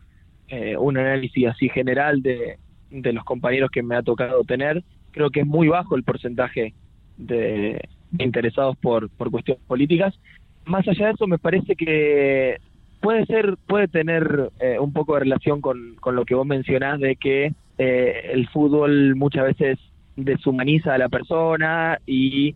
eh, 0.49 0.77
un 0.77 0.99
análisis 0.99 1.47
así 1.47 1.69
general 1.69 2.23
de, 2.23 2.59
de 2.91 3.13
los 3.13 3.23
compañeros 3.23 3.71
que 3.71 3.85
me 3.85 3.95
ha 3.95 4.03
tocado 4.03 4.43
tener, 4.43 4.83
creo 5.13 5.31
que 5.31 5.41
es 5.41 5.47
muy 5.47 5.69
bajo 5.69 5.97
el 5.97 6.03
porcentaje 6.03 6.75
de, 7.17 7.81
interesados 8.19 8.77
por, 8.77 9.09
por 9.11 9.31
cuestiones 9.31 9.63
políticas. 9.67 10.19
Más 10.65 10.87
allá 10.87 11.07
de 11.07 11.13
eso, 11.13 11.27
me 11.27 11.39
parece 11.39 11.77
que 11.77 12.59
puede 13.01 13.27
ser, 13.27 13.57
puede 13.67 13.89
tener 13.89 14.51
eh, 14.61 14.79
un 14.79 14.93
poco 14.93 15.15
de 15.15 15.21
relación 15.21 15.61
con, 15.61 15.97
con 16.01 16.17
lo 16.17 16.25
que 16.25 16.35
vos 16.35 16.47
mencionás 16.47 17.01
de 17.01 17.17
que 17.17 17.53
eh, 17.79 18.31
el 18.33 18.49
fútbol 18.49 19.17
muchas 19.17 19.45
veces 19.45 19.79
deshumaniza 20.17 20.95
a 20.95 20.99
la 20.99 21.09
persona 21.09 21.99
y 22.07 22.55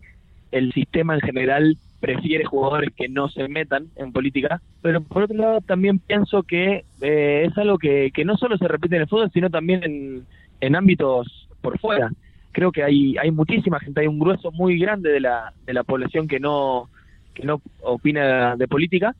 el 0.51 0.71
sistema 0.73 1.15
en 1.15 1.21
general 1.21 1.77
prefiere 1.99 2.45
jugadores 2.45 2.93
que 2.95 3.09
no 3.09 3.27
se 3.27 3.47
metan 3.47 3.87
en 3.95 4.13
política, 4.13 4.61
pero 4.81 5.01
por 5.01 5.23
otro 5.23 5.35
lado 5.35 5.61
también 5.61 5.99
pienso 5.99 6.43
que 6.43 6.85
eh, 7.01 7.47
es 7.47 7.57
algo 7.57 7.79
que, 7.79 8.11
que 8.13 8.23
no 8.23 8.37
solo 8.37 8.57
se 8.57 8.67
repite 8.67 8.95
en 8.95 9.01
el 9.01 9.07
fútbol, 9.07 9.31
sino 9.33 9.49
también 9.49 9.83
en, 9.83 10.25
en 10.61 10.75
ámbitos 10.75 11.49
por 11.61 11.79
fuera. 11.79 12.11
Creo 12.51 12.71
que 12.71 12.83
hay, 12.83 13.17
hay 13.17 13.31
muchísima 13.31 13.79
gente, 13.79 14.01
hay 14.01 14.07
un 14.07 14.19
grueso 14.19 14.51
muy 14.51 14.79
grande 14.79 15.09
de 15.09 15.19
la, 15.19 15.53
de 15.65 15.73
la 15.73 15.83
población 15.83 16.27
que 16.27 16.39
no, 16.39 16.89
que 17.33 17.43
no 17.43 17.61
opina 17.81 18.55
de 18.55 18.67
política. 18.67 19.15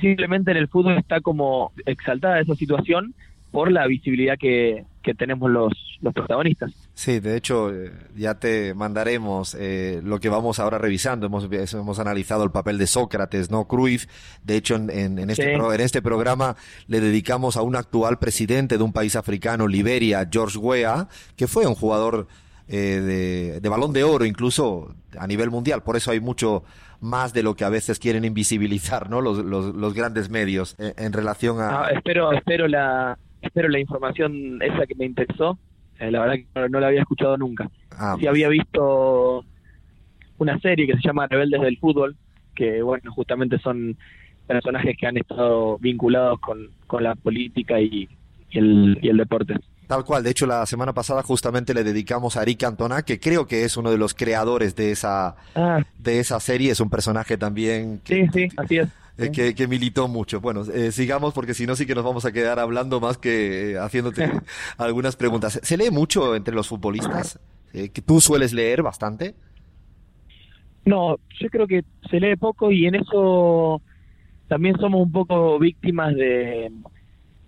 Simplemente 0.00 0.50
en 0.52 0.56
el 0.56 0.68
fútbol 0.68 0.96
está 0.96 1.20
como 1.20 1.72
exaltada 1.86 2.40
esa 2.40 2.54
situación 2.54 3.14
por 3.50 3.70
la 3.70 3.86
visibilidad 3.86 4.38
que, 4.38 4.84
que 5.02 5.14
tenemos 5.14 5.50
los, 5.50 5.72
los 6.00 6.14
protagonistas. 6.14 6.81
Sí, 6.94 7.20
de 7.20 7.36
hecho, 7.36 7.72
eh, 7.74 7.90
ya 8.14 8.34
te 8.34 8.74
mandaremos 8.74 9.56
eh, 9.58 10.00
lo 10.04 10.20
que 10.20 10.28
vamos 10.28 10.58
ahora 10.58 10.78
revisando. 10.78 11.26
Hemos, 11.26 11.48
hemos 11.50 11.98
analizado 11.98 12.44
el 12.44 12.50
papel 12.50 12.76
de 12.76 12.86
Sócrates, 12.86 13.50
¿no? 13.50 13.66
Cruyff. 13.66 14.06
De 14.44 14.56
hecho, 14.56 14.76
en, 14.76 14.90
en, 14.90 15.30
este, 15.30 15.54
en 15.54 15.80
este 15.80 16.02
programa 16.02 16.56
le 16.88 17.00
dedicamos 17.00 17.56
a 17.56 17.62
un 17.62 17.76
actual 17.76 18.18
presidente 18.18 18.76
de 18.76 18.84
un 18.84 18.92
país 18.92 19.16
africano, 19.16 19.66
Liberia, 19.66 20.28
George 20.30 20.58
Weah, 20.58 21.08
que 21.34 21.48
fue 21.48 21.66
un 21.66 21.74
jugador 21.74 22.28
eh, 22.68 23.00
de, 23.00 23.60
de 23.60 23.68
balón 23.68 23.92
de 23.94 24.04
oro, 24.04 24.26
incluso 24.26 24.94
a 25.18 25.26
nivel 25.26 25.50
mundial. 25.50 25.82
Por 25.82 25.96
eso 25.96 26.10
hay 26.10 26.20
mucho 26.20 26.62
más 27.00 27.32
de 27.32 27.42
lo 27.42 27.56
que 27.56 27.64
a 27.64 27.70
veces 27.70 27.98
quieren 27.98 28.24
invisibilizar, 28.24 29.08
¿no? 29.08 29.22
Los, 29.22 29.38
los, 29.38 29.74
los 29.74 29.94
grandes 29.94 30.28
medios 30.28 30.76
en, 30.78 31.12
relación 31.12 31.58
a. 31.58 31.84
Ah, 31.84 31.90
espero, 31.90 32.32
espero 32.32 32.68
la, 32.68 33.18
espero 33.40 33.68
la 33.68 33.80
información 33.80 34.60
esa 34.62 34.86
que 34.86 34.94
me 34.94 35.06
interesó. 35.06 35.58
Eh, 36.02 36.10
la 36.10 36.20
verdad 36.20 36.34
que 36.34 36.68
no, 36.68 36.80
la 36.80 36.88
había 36.88 37.02
escuchado 37.02 37.36
nunca. 37.36 37.70
Ah, 37.92 38.16
sí 38.18 38.26
había 38.26 38.48
visto 38.48 39.44
una 40.38 40.58
serie 40.58 40.88
que 40.88 40.94
se 40.94 41.02
llama 41.02 41.28
Rebeldes 41.28 41.60
del 41.60 41.78
Fútbol, 41.78 42.16
que 42.56 42.82
bueno, 42.82 43.12
justamente 43.12 43.60
son 43.60 43.96
personajes 44.48 44.96
que 44.98 45.06
han 45.06 45.16
estado 45.16 45.78
vinculados 45.78 46.40
con, 46.40 46.70
con 46.88 47.04
la 47.04 47.14
política 47.14 47.80
y, 47.80 48.08
el, 48.50 48.98
y 49.00 49.10
el 49.10 49.16
deporte. 49.16 49.54
Tal 49.86 50.04
cual, 50.04 50.24
de 50.24 50.30
hecho 50.30 50.44
la 50.44 50.66
semana 50.66 50.92
pasada 50.92 51.22
justamente 51.22 51.72
le 51.72 51.84
dedicamos 51.84 52.36
a 52.36 52.42
Eric 52.42 52.58
Cantona, 52.58 53.02
que 53.02 53.20
creo 53.20 53.46
que 53.46 53.62
es 53.62 53.76
uno 53.76 53.92
de 53.92 53.98
los 53.98 54.12
creadores 54.12 54.74
de 54.74 54.90
esa, 54.90 55.36
ah. 55.54 55.84
de 56.00 56.18
esa 56.18 56.40
serie, 56.40 56.72
es 56.72 56.80
un 56.80 56.90
personaje 56.90 57.38
también 57.38 58.00
que, 58.02 58.26
sí, 58.26 58.48
sí, 58.48 58.54
así 58.56 58.78
es. 58.78 58.88
Eh, 59.18 59.30
que, 59.30 59.54
que, 59.54 59.68
militó 59.68 60.08
mucho. 60.08 60.40
Bueno, 60.40 60.62
eh, 60.62 60.90
sigamos 60.90 61.34
porque 61.34 61.52
si 61.52 61.66
no 61.66 61.76
sí 61.76 61.86
que 61.86 61.94
nos 61.94 62.04
vamos 62.04 62.24
a 62.24 62.32
quedar 62.32 62.58
hablando 62.58 62.98
más 62.98 63.18
que 63.18 63.72
eh, 63.72 63.78
haciéndote 63.78 64.30
algunas 64.78 65.16
preguntas. 65.16 65.60
¿Se 65.62 65.76
lee 65.76 65.90
mucho 65.90 66.34
entre 66.34 66.54
los 66.54 66.68
futbolistas? 66.68 67.38
¿Que 67.72 68.02
tú 68.04 68.20
sueles 68.20 68.52
leer 68.52 68.82
bastante? 68.82 69.34
No, 70.84 71.16
yo 71.40 71.48
creo 71.48 71.66
que 71.66 71.84
se 72.10 72.20
lee 72.20 72.36
poco 72.36 72.70
y 72.70 72.86
en 72.86 72.96
eso 72.96 73.80
también 74.48 74.76
somos 74.78 75.00
un 75.00 75.12
poco 75.12 75.58
víctimas 75.58 76.14
de 76.14 76.70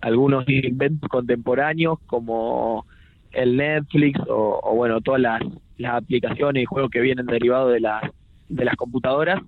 algunos 0.01 0.45
inventos 0.47 1.09
contemporáneos 1.09 1.99
como 2.07 2.85
el 3.31 3.57
Netflix 3.57 4.19
o, 4.27 4.59
o 4.63 4.75
bueno, 4.75 5.01
todas 5.01 5.21
las, 5.21 5.41
las 5.77 5.95
aplicaciones 5.95 6.63
y 6.63 6.65
juegos 6.65 6.89
que 6.89 7.01
vienen 7.01 7.25
derivados 7.27 7.73
de 7.73 7.81
las, 7.81 8.03
de 8.49 8.65
las 8.65 8.75
computadoras 8.75 9.41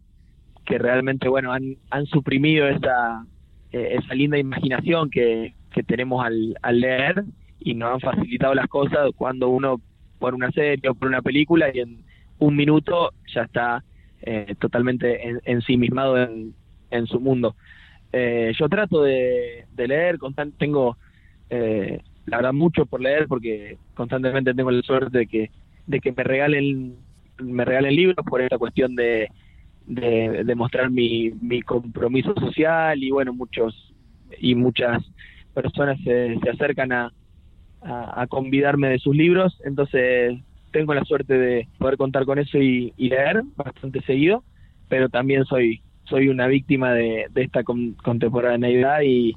que 0.68 0.78
realmente 0.78 1.30
bueno 1.30 1.54
han, 1.54 1.78
han 1.90 2.06
suprimido 2.08 2.68
esa, 2.68 3.26
eh, 3.72 3.98
esa 4.00 4.14
linda 4.14 4.38
imaginación 4.38 5.10
que, 5.10 5.54
que 5.74 5.82
tenemos 5.82 6.24
al, 6.24 6.56
al 6.62 6.80
leer 6.82 7.24
y 7.60 7.74
nos 7.74 7.94
han 7.94 8.00
facilitado 8.02 8.54
las 8.54 8.68
cosas 8.68 9.10
cuando 9.16 9.48
uno 9.50 9.82
por 10.20 10.36
una 10.36 10.52
serie 10.52 10.90
o 10.90 10.94
por 10.94 11.08
una 11.08 11.22
película 11.22 11.70
y 11.74 11.80
en 11.80 12.04
un 12.40 12.56
minuto 12.56 13.14
ya 13.34 13.44
está 13.44 13.84
eh, 14.22 14.56
totalmente 14.60 15.28
en, 15.28 15.40
ensimismado 15.46 16.22
en, 16.22 16.54
en 16.92 17.08
su 17.08 17.20
mundo. 17.20 17.56
Eh, 18.12 18.52
yo 18.60 18.68
trato 18.68 19.04
de, 19.04 19.66
leer, 19.78 20.18
constant, 20.18 20.54
tengo 20.58 20.98
eh, 21.50 22.02
la 22.26 22.38
verdad 22.38 22.54
mucho 22.54 22.86
por 22.86 23.02
leer 23.02 23.28
porque 23.28 23.78
constantemente 23.94 24.54
tengo 24.54 24.72
la 24.72 24.82
suerte 24.82 25.18
de 25.20 25.28
que 25.28 25.52
de 25.86 26.02
que 26.02 26.12
me 26.12 26.24
regalen 26.24 26.96
me 27.40 27.64
regalen 27.64 27.96
libros 27.96 28.26
por 28.26 28.42
esta 28.42 28.58
cuestión 28.58 28.96
de 28.96 29.30
de, 29.88 30.56
mostrar 30.56 30.90
mi, 30.90 31.32
mi 31.42 31.62
compromiso 31.62 32.34
social 32.36 33.02
y 33.02 33.10
bueno, 33.10 33.34
muchos 33.34 33.94
y 34.40 34.54
muchas 34.56 35.04
personas 35.54 35.98
se, 36.04 36.38
se 36.40 36.50
acercan 36.50 36.92
a, 36.92 37.12
a, 37.82 38.28
convidarme 38.28 38.90
de 38.90 39.00
sus 39.00 39.16
libros, 39.16 39.60
entonces 39.66 40.38
tengo 40.72 40.94
la 40.94 41.06
suerte 41.06 41.38
de 41.38 41.68
poder 41.78 41.98
contar 41.98 42.26
con 42.26 42.38
eso 42.38 42.58
y, 42.58 42.94
leer 42.98 43.42
bastante 43.56 44.02
seguido, 44.02 44.44
pero 44.90 45.10
también 45.10 45.46
soy 45.46 45.82
soy 46.04 46.30
una 46.30 46.48
víctima 46.48 46.94
de, 46.94 47.26
de 47.32 47.44
esta 47.44 47.64
contemporaneidad 47.64 49.02
y, 49.02 49.36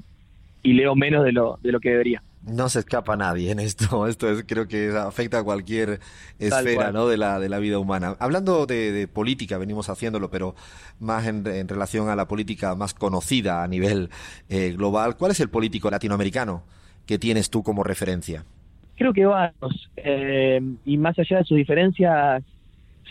y 0.62 0.72
leo 0.74 0.94
menos 0.94 1.24
de 1.24 1.32
lo, 1.32 1.58
de 1.62 1.72
lo 1.72 1.80
que 1.80 1.90
debería 1.90 2.22
no 2.42 2.68
se 2.68 2.80
escapa 2.80 3.16
nadie 3.16 3.50
en 3.50 3.60
esto. 3.60 4.06
Esto 4.06 4.30
es, 4.30 4.44
creo 4.46 4.68
que 4.68 4.90
afecta 4.96 5.38
a 5.38 5.44
cualquier 5.44 6.00
esfera 6.38 6.92
¿no? 6.92 7.06
de, 7.06 7.16
la, 7.16 7.38
de 7.38 7.48
la 7.48 7.58
vida 7.58 7.78
humana. 7.78 8.16
Hablando 8.18 8.66
de, 8.66 9.08
política, 9.12 9.58
venimos 9.58 9.88
haciéndolo, 9.88 10.30
pero 10.30 10.54
más 10.98 11.26
en, 11.26 11.68
relación 11.68 12.08
a 12.08 12.16
la 12.16 12.26
política 12.26 12.74
más 12.74 12.94
conocida 12.94 13.62
a 13.62 13.68
nivel 13.68 14.10
eh, 14.48 14.72
global, 14.76 15.16
¿cuál 15.16 15.32
es 15.32 15.40
el 15.40 15.50
político 15.50 15.90
latinoamericano 15.90 16.62
que 17.06 17.18
tienes 17.18 17.50
tú 17.50 17.62
como 17.62 17.84
referencia? 17.84 18.44
Creo 18.96 19.12
que 19.12 19.24
varios. 19.24 19.90
Eh, 19.96 20.60
y 20.84 20.98
más 20.98 21.18
allá 21.18 21.38
de 21.38 21.44
sus 21.44 21.56
diferencias, 21.56 22.42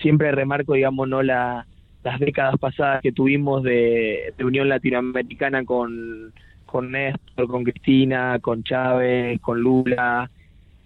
siempre 0.01 0.31
remarco, 0.31 0.73
digamos, 0.73 1.07
no 1.07 1.23
la, 1.23 1.65
las 2.03 2.19
décadas 2.19 2.55
pasadas 2.59 3.01
que 3.01 3.11
tuvimos 3.11 3.63
de, 3.63 4.33
de 4.37 4.45
Unión 4.45 4.69
Latinoamericana 4.69 5.65
con 5.65 6.31
con 6.69 6.91
Néstor, 6.91 7.47
con 7.47 7.63
Cristina, 7.63 8.37
con 8.39 8.63
Chávez, 8.63 9.39
con 9.41 9.59
Lula, 9.59 10.29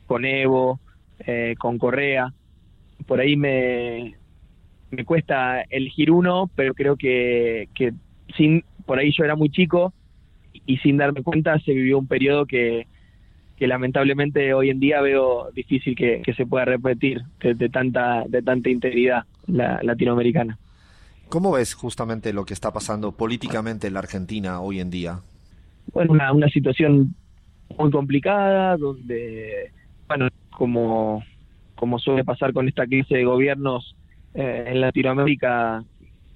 con 0.06 0.24
Evo, 0.24 0.80
eh, 1.20 1.56
con 1.60 1.78
Correa. 1.78 2.34
Por 3.06 3.20
ahí 3.20 3.36
me, 3.36 4.16
me 4.92 5.04
cuesta 5.04 5.62
elegir 5.64 6.10
uno, 6.10 6.50
pero 6.56 6.74
creo 6.74 6.96
que, 6.96 7.68
que 7.76 7.94
sin, 8.38 8.64
por 8.86 8.98
ahí 8.98 9.12
yo 9.12 9.26
era 9.26 9.36
muy 9.36 9.50
chico 9.50 9.94
y 10.66 10.78
sin 10.78 10.96
darme 10.96 11.22
cuenta 11.22 11.60
se 11.60 11.74
vivió 11.74 11.98
un 11.98 12.08
periodo 12.08 12.46
que, 12.46 12.88
que 13.58 13.68
lamentablemente 13.68 14.54
hoy 14.54 14.70
en 14.70 14.80
día 14.80 15.02
veo 15.02 15.52
difícil 15.52 15.98
que, 15.98 16.22
que 16.22 16.34
se 16.34 16.46
pueda 16.46 16.64
repetir 16.64 17.24
de, 17.42 17.70
tanta 17.70 18.24
de 18.28 18.42
tanta 18.42 18.70
integridad 18.70 19.26
la, 19.48 19.82
latinoamericana. 19.84 20.58
¿Cómo 21.28 21.52
ves 21.52 21.74
justamente 21.74 22.32
lo 22.32 22.46
que 22.46 22.54
está 22.54 22.72
pasando 22.72 23.12
políticamente 23.12 23.88
en 23.88 23.94
la 23.96 24.00
Argentina 24.00 24.62
hoy 24.62 24.80
en 24.80 24.90
día? 24.90 25.20
Bueno, 25.92 26.14
una, 26.14 26.32
una 26.32 26.50
situación 26.50 27.16
muy 27.78 27.92
complicada, 27.92 28.78
donde, 28.78 29.72
bueno, 30.08 30.28
como, 30.52 31.24
como 31.76 32.00
suele 32.00 32.24
pasar 32.24 32.54
con 32.54 32.68
esta 32.68 32.86
crisis 32.86 33.10
de 33.10 33.26
gobiernos 33.26 33.96
eh, 34.34 34.66
en 34.68 34.82
Latinoamérica, 34.82 35.84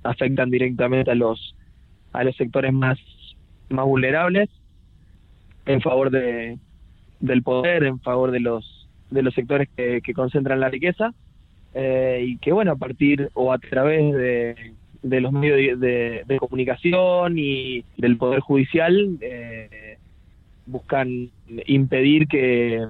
afectan 0.04 0.50
directamente 0.50 1.12
a 1.12 1.16
los, 1.16 1.56
a 2.13 2.24
los 2.24 2.36
sectores 2.36 2.74
más, 2.74 2.98
más 3.70 3.86
vulnerables 3.86 4.50
en 5.66 5.82
favor 5.82 6.10
de, 6.10 6.58
del 7.20 7.44
poder, 7.44 7.84
en 7.84 8.00
favor 8.00 8.32
de 8.32 8.39
los, 8.39 8.89
de 9.12 9.22
los 9.22 9.34
sectores 9.34 9.70
que, 9.75 10.01
que 10.01 10.13
concentran 10.13 10.60
la 10.60 10.70
riqueza. 10.70 11.13
Eh, 11.74 12.24
y 12.25 12.38
que 12.38 12.51
bueno, 12.54 12.72
a 12.72 12.75
partir 12.75 13.30
o 13.34 13.51
a 13.51 13.60
través 13.60 14.12
de, 14.16 14.74
de 15.01 15.22
los 15.22 15.32
medios 15.32 15.80
de, 15.80 16.38
comunicación 16.39 17.38
y 17.38 17.84
del 17.98 18.18
Poder 18.18 18.39
Judicial 18.42 19.18
eh, 19.22 19.98
buscan 20.66 21.30
impedir 21.66 22.27
que, 22.27 22.86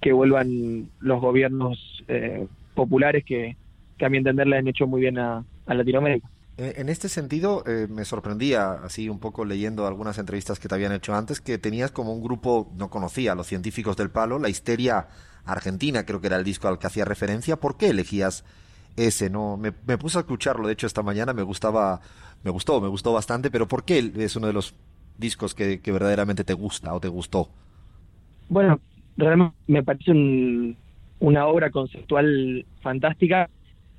que 0.00 0.12
vuelvan 0.12 0.88
los 1.00 1.20
gobiernos 1.20 2.04
eh, 2.08 2.46
populares 2.74 3.24
que, 3.24 3.56
que 3.98 4.04
a 4.04 4.08
mi 4.08 4.18
entender 4.18 4.46
le 4.46 4.58
han 4.58 4.68
hecho 4.68 4.86
muy 4.86 5.00
bien 5.00 5.18
a, 5.18 5.44
Latinoamérica. 5.66 6.28
Eh, 6.56 6.74
en 6.76 6.88
este 6.88 7.08
sentido, 7.08 7.64
me 7.88 8.04
sorprendía, 8.04 8.72
así 8.72 9.08
un 9.08 9.18
poco 9.18 9.44
leyendo 9.44 9.86
algunas 9.86 10.18
entrevistas 10.18 10.60
que 10.60 10.68
te 10.68 10.74
habían 10.74 10.92
hecho 10.92 11.14
antes, 11.14 11.40
que 11.40 11.58
tenías 11.58 11.90
como 11.90 12.12
un 12.12 12.22
grupo, 12.22 12.70
no 12.76 12.90
conocía, 12.90 13.34
los 13.34 13.46
científicos 13.46 13.96
del 13.96 14.10
palo, 14.10 14.38
la 14.38 14.50
histeria 14.50 15.08
argentina, 15.44 16.04
creo 16.04 16.20
que 16.20 16.28
era 16.28 16.36
el 16.36 16.44
disco 16.44 16.68
al 16.68 16.78
que 16.78 16.86
hacía 16.86 17.04
referencia. 17.04 17.56
¿Por 17.56 17.76
qué 17.76 17.90
elegías 17.90 18.44
ese, 18.96 19.30
¿no? 19.30 19.56
Me, 19.56 19.72
me 19.86 19.98
puse 19.98 20.18
a 20.18 20.20
escucharlo, 20.22 20.66
de 20.66 20.74
hecho, 20.74 20.86
esta 20.86 21.02
mañana 21.02 21.32
me 21.32 21.42
gustaba, 21.42 22.00
me 22.42 22.50
gustó, 22.50 22.80
me 22.80 22.88
gustó 22.88 23.12
bastante, 23.12 23.50
pero 23.50 23.66
¿por 23.66 23.84
qué 23.84 24.12
es 24.16 24.36
uno 24.36 24.46
de 24.46 24.52
los 24.52 24.74
discos 25.18 25.54
que, 25.54 25.80
verdaderamente 25.84 26.44
te 26.44 26.54
gusta 26.54 26.94
o 26.94 27.00
te 27.00 27.08
gustó? 27.08 27.48
Bueno, 28.48 28.80
realmente 29.16 29.54
me 29.66 29.82
parece 29.82 30.12
una 31.20 31.46
obra 31.46 31.70
conceptual 31.70 32.66
fantástica, 32.82 33.48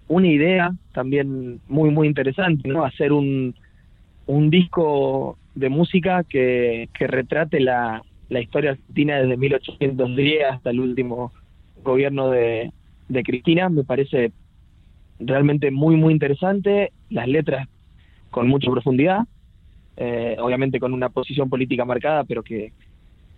una 0.08 0.28
idea 0.28 0.72
también 0.94 1.62
muy, 1.68 1.90
muy 1.90 2.08
interesante, 2.08 2.68
¿no? 2.70 2.86
Hacer 2.86 3.12
un, 3.12 3.56
un 4.28 4.50
disco 4.50 5.38
de 5.56 5.70
música 5.70 6.24
que, 6.24 6.90
que 6.94 7.08
retrate 7.08 7.60
la, 7.60 8.04
la 8.30 8.42
historia 8.42 8.72
argentina 8.72 9.18
desde 9.18 9.38
1810 9.38 10.44
hasta 10.52 10.70
el 10.70 10.80
último 10.80 11.32
gobierno 11.84 12.30
de, 12.30 12.72
de 13.08 13.24
Cristina. 13.24 13.70
Me 13.70 13.84
parece 13.84 14.32
realmente 15.20 15.72
muy, 15.72 15.96
muy 15.96 16.14
interesante. 16.14 16.92
Las 17.10 17.28
letras 17.28 17.68
con 18.32 18.48
mucha 18.48 18.70
profundidad, 18.70 19.22
eh, 19.98 20.36
obviamente 20.40 20.80
con 20.80 20.94
una 20.94 21.10
posición 21.10 21.50
política 21.50 21.86
marcada, 21.86 22.24
pero 22.24 22.44
que, 22.44 22.74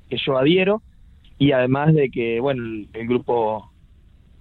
que 0.09 0.17
yo 0.17 0.37
adhiero. 0.37 0.81
Y 1.37 1.51
además 1.51 1.93
de 1.93 2.09
que, 2.09 2.39
bueno, 2.39 2.63
el, 2.93 3.07
grupo 3.07 3.71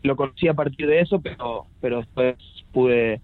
lo 0.02 0.16
conocí 0.16 0.48
a 0.48 0.54
partir 0.54 0.86
de 0.86 1.00
eso, 1.00 1.20
pero, 1.20 1.66
pero 1.80 1.98
después 1.98 2.36
pude 2.72 3.20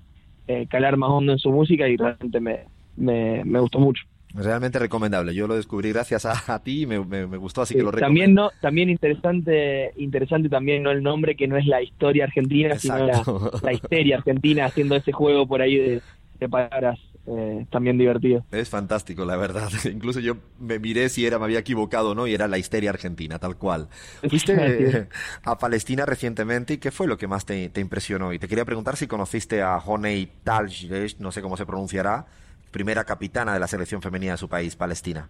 eh, 0.47 0.66
calar 0.69 0.97
más 0.97 1.11
hondo 1.11 1.33
en 1.33 1.38
su 1.38 1.50
música 1.50 1.88
y 1.88 1.97
realmente 1.97 2.38
me, 2.40 2.64
me, 2.97 3.45
me 3.45 3.61
gustó 3.61 3.78
mucho. 3.78 4.04
Realmente 4.35 4.79
recomendable. 4.79 5.35
Yo 5.35 5.47
lo 5.47 5.57
descubrí 5.57 5.93
gracias 5.93 6.25
a, 6.25 6.62
ti 6.62 6.83
y 6.83 6.87
me, 6.87 7.05
me, 7.05 7.37
gustó, 7.37 7.62
así 7.62 7.75
que 7.75 7.83
lo 7.83 7.91
recomiendo. 7.91 8.03
También 8.07 8.35
no, 8.35 8.51
también 8.61 8.91
interesante, 8.91 9.93
interesante 9.97 10.49
también 10.49 10.83
no 10.83 10.91
el 10.91 11.03
nombre 11.03 11.37
que 11.37 11.47
no 11.47 11.57
es 11.57 11.67
la 11.67 11.83
historia 11.83 12.25
argentina, 12.25 12.79
sino 12.79 13.07
la, 13.07 13.23
la, 13.62 13.73
histeria 13.73 14.17
argentina 14.17 14.65
haciendo 14.65 14.97
ese 14.97 15.12
juego 15.12 15.47
por 15.47 15.61
ahí 15.61 15.77
de, 15.77 16.03
de 16.41 16.49
palabras 16.49 16.99
eh, 17.25 17.67
también 17.71 17.99
divertido. 17.99 18.45
Es 18.51 18.69
fantástico, 18.69 19.25
la 19.25 19.37
verdad. 19.37 19.71
Incluso 19.85 20.19
yo 20.19 20.39
me 20.59 20.79
miré 20.79 21.09
si 21.09 21.25
era, 21.25 21.39
me 21.39 21.45
había 21.45 21.61
equivocado, 21.61 22.15
¿no? 22.15 22.27
Y 22.27 22.35
era 22.35 22.49
la 22.49 22.59
histeria 22.59 22.91
argentina, 22.91 23.39
tal 23.39 23.57
cual. 23.57 23.89
Fuiste 24.29 25.09
a 25.45 25.59
Palestina 25.59 26.05
recientemente 26.05 26.75
y 26.75 26.79
¿qué 26.79 26.91
fue 26.91 27.07
lo 27.07 27.17
que 27.17 27.29
más 27.29 27.47
te, 27.47 27.69
te 27.69 27.81
impresionó? 27.81 28.33
Y 28.33 28.39
te 28.39 28.49
quería 28.49 28.65
preguntar 28.65 28.97
si 28.97 29.07
conociste 29.07 29.62
a 29.62 29.77
Honey 29.77 30.31
Taljesh, 30.43 31.19
no 31.19 31.31
sé 31.31 31.43
cómo 31.43 31.57
se 31.57 31.65
pronunciará, 31.65 32.27
primera 32.73 33.05
capitana 33.05 33.55
de 33.55 33.61
la 33.61 33.69
selección 33.69 34.02
femenina 34.02 34.33
de 34.33 34.38
su 34.38 34.49
país, 34.49 34.75
Palestina? 34.75 35.29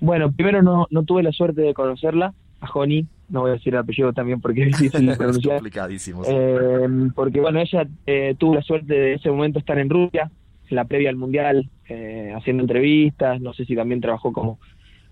Bueno, 0.00 0.30
primero 0.32 0.62
no, 0.62 0.86
no 0.90 1.04
tuve 1.04 1.22
la 1.22 1.32
suerte 1.32 1.62
de 1.62 1.72
conocerla, 1.72 2.34
a 2.60 2.66
Joni, 2.66 3.06
no 3.28 3.40
voy 3.40 3.50
a 3.50 3.54
decir 3.54 3.72
el 3.72 3.80
apellido 3.80 4.12
también 4.12 4.40
porque 4.40 4.62
es 4.62 4.78
difícil 4.78 4.90
pronunciar. 5.16 5.54
es 5.54 5.60
complicadísimo. 5.60 6.22
Eh, 6.26 7.10
porque 7.14 7.40
bueno, 7.40 7.60
ella 7.60 7.86
eh, 8.06 8.34
tuvo 8.38 8.56
la 8.56 8.62
suerte 8.62 8.94
de 8.94 9.14
ese 9.14 9.30
momento 9.30 9.58
estar 9.58 9.78
en 9.78 9.90
Rusia, 9.90 10.30
en 10.68 10.76
la 10.76 10.84
previa 10.84 11.10
al 11.10 11.16
Mundial, 11.16 11.68
eh, 11.88 12.32
haciendo 12.36 12.62
entrevistas, 12.62 13.40
no 13.40 13.52
sé 13.52 13.64
si 13.64 13.74
también 13.74 14.00
trabajó 14.00 14.32
como, 14.32 14.58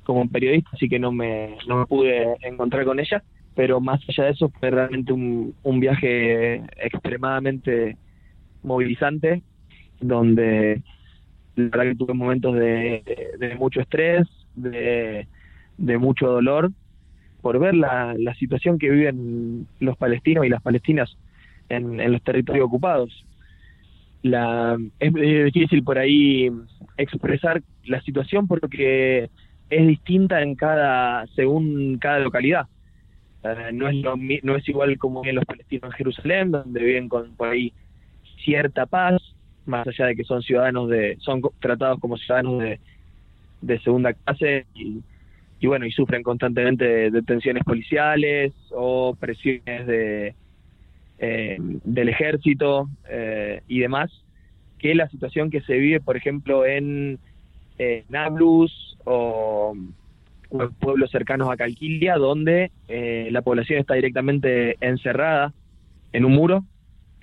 como 0.05 0.29
periodista, 0.29 0.71
así 0.73 0.89
que 0.89 0.99
no 0.99 1.13
me, 1.13 1.57
no 1.67 1.79
me 1.79 1.87
pude 1.87 2.37
encontrar 2.43 2.85
con 2.85 3.01
ella, 3.01 3.23
pero 3.55 3.81
más 3.81 4.01
allá 4.09 4.25
de 4.25 4.31
eso 4.31 4.51
fue 4.61 4.71
realmente 4.71 5.13
un, 5.13 5.55
un 5.63 5.81
viaje 5.81 6.63
extremadamente 6.77 7.97
movilizante, 8.63 9.43
donde 10.01 10.83
la 11.65 11.77
verdad 11.77 11.93
que 11.93 11.99
tuve 11.99 12.15
momentos 12.15 12.55
de, 12.55 13.57
mucho 13.59 13.81
estrés, 13.81 14.27
de, 14.55 15.27
mucho 15.99 16.29
dolor, 16.29 16.71
por 17.41 17.59
ver 17.59 17.75
la, 17.75 18.15
la, 18.19 18.35
situación 18.35 18.79
que 18.79 18.91
viven 18.91 19.67
los 19.79 19.97
palestinos 19.97 20.45
y 20.45 20.49
las 20.49 20.63
palestinas 20.63 21.17
en, 21.69 22.13
los 22.13 22.23
territorios 22.23 22.67
ocupados. 22.67 23.25
La, 24.23 24.77
es, 24.99 25.13
difícil 25.15 25.83
por 25.83 25.99
ahí 25.99 26.51
expresar 26.99 27.63
la 27.85 28.03
situación 28.03 28.47
porque 28.47 29.31
es 29.71 29.87
distinta 29.87 30.43
en 30.43 30.55
cada 30.57 31.27
según 31.29 31.99
cada 31.99 32.19
localidad. 32.19 32.67
Eh, 33.43 33.71
no 33.73 33.89
es 33.89 34.45
no 34.45 34.57
es 34.57 34.69
igual 34.69 34.99
como 34.99 35.25
en 35.25 35.37
los 35.37 35.47
palestinos 35.47 35.85
en 35.87 35.93
Jerusalén, 35.93 36.51
donde 36.51 36.85
viven 36.85 37.09
con 37.09 37.35
por 37.37 37.49
ahí 37.49 37.73
cierta 38.45 38.85
paz, 38.85 39.23
más 39.71 39.87
allá 39.87 40.07
de 40.07 40.17
que 40.17 40.25
son 40.25 40.43
ciudadanos 40.43 40.89
de, 40.91 41.17
son 41.21 41.41
tratados 41.61 41.99
como 42.01 42.17
ciudadanos 42.17 42.61
de, 42.61 42.81
de 43.63 43.79
segunda 43.81 44.13
clase 44.13 44.67
y, 44.75 45.67
bueno, 45.67 45.87
y 45.87 45.93
sufren 45.93 46.23
constantemente 46.23 47.11
detenciones 47.11 47.65
policiales 47.65 48.53
o 48.71 49.15
presiones 49.19 49.87
de 49.87 50.35
eh, 51.23 51.59
del 51.61 52.09
ejército 52.09 52.89
eh, 53.09 53.61
y 53.69 53.81
demás, 53.81 54.11
que 54.79 54.95
la 54.95 55.09
situación 55.11 55.51
que 55.51 55.61
se 55.61 55.75
vive, 55.75 56.01
por 56.01 56.17
ejemplo, 56.17 56.65
en 56.65 57.19
eh, 57.79 58.05
Nablus 58.09 58.97
o, 59.05 59.75
pueblos 60.81 61.11
cercanos 61.11 61.49
a 61.49 61.57
Calquilia, 61.57 62.17
donde 62.17 62.73
eh, 62.89 63.29
la 63.31 63.43
población 63.43 63.79
está 63.79 63.95
directamente 63.95 64.77
encerrada 64.81 65.53
en 66.13 66.25
un 66.25 66.33
muro, 66.33 66.65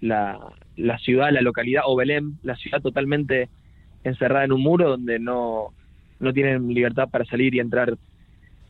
la, 0.01 0.39
la 0.75 0.97
ciudad, 0.99 1.31
la 1.31 1.41
localidad, 1.41 1.83
o 1.85 1.95
Belém, 1.95 2.35
la 2.43 2.55
ciudad 2.55 2.81
totalmente 2.81 3.49
encerrada 4.03 4.45
en 4.45 4.51
un 4.51 4.61
muro 4.61 4.89
donde 4.89 5.19
no, 5.19 5.73
no 6.19 6.33
tienen 6.33 6.73
libertad 6.73 7.09
para 7.09 7.25
salir 7.25 7.55
y 7.55 7.59
entrar 7.59 7.97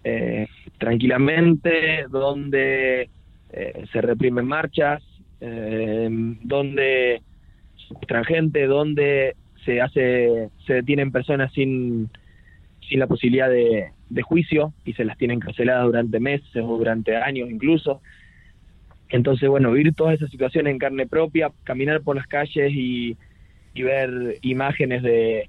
eh, 0.04 0.48
tranquilamente, 0.78 2.06
donde 2.10 3.10
eh, 3.52 3.86
se 3.92 4.02
reprimen 4.02 4.46
marchas, 4.46 5.04
eh, 5.42 6.08
donde 6.44 7.22
se 8.08 8.24
gente, 8.26 8.66
donde 8.68 9.36
se 9.66 9.82
hace, 9.82 10.50
se 10.66 10.74
detienen 10.76 11.12
personas 11.12 11.52
sin, 11.54 12.10
sin 12.88 13.00
la 13.00 13.08
posibilidad 13.08 13.50
de, 13.50 13.92
de 14.10 14.22
juicio 14.22 14.74
y 14.86 14.94
se 14.94 15.06
las 15.06 15.18
tienen 15.18 15.40
canceladas 15.40 15.86
durante 15.86 16.20
meses 16.20 16.56
o 16.56 16.78
durante 16.78 17.16
años 17.16 17.50
incluso. 17.50 18.02
Entonces, 19.10 19.50
bueno, 19.50 19.72
vivir 19.72 19.94
toda 19.94 20.14
esa 20.14 20.28
situación 20.28 20.68
en 20.68 20.80
carne 20.80 21.08
propia, 21.08 21.52
caminar 21.64 22.02
por 22.02 22.16
las 22.16 22.28
calles 22.28 22.72
y, 22.74 23.18
ver 23.76 24.40
imágenes 24.42 25.04
de 25.04 25.42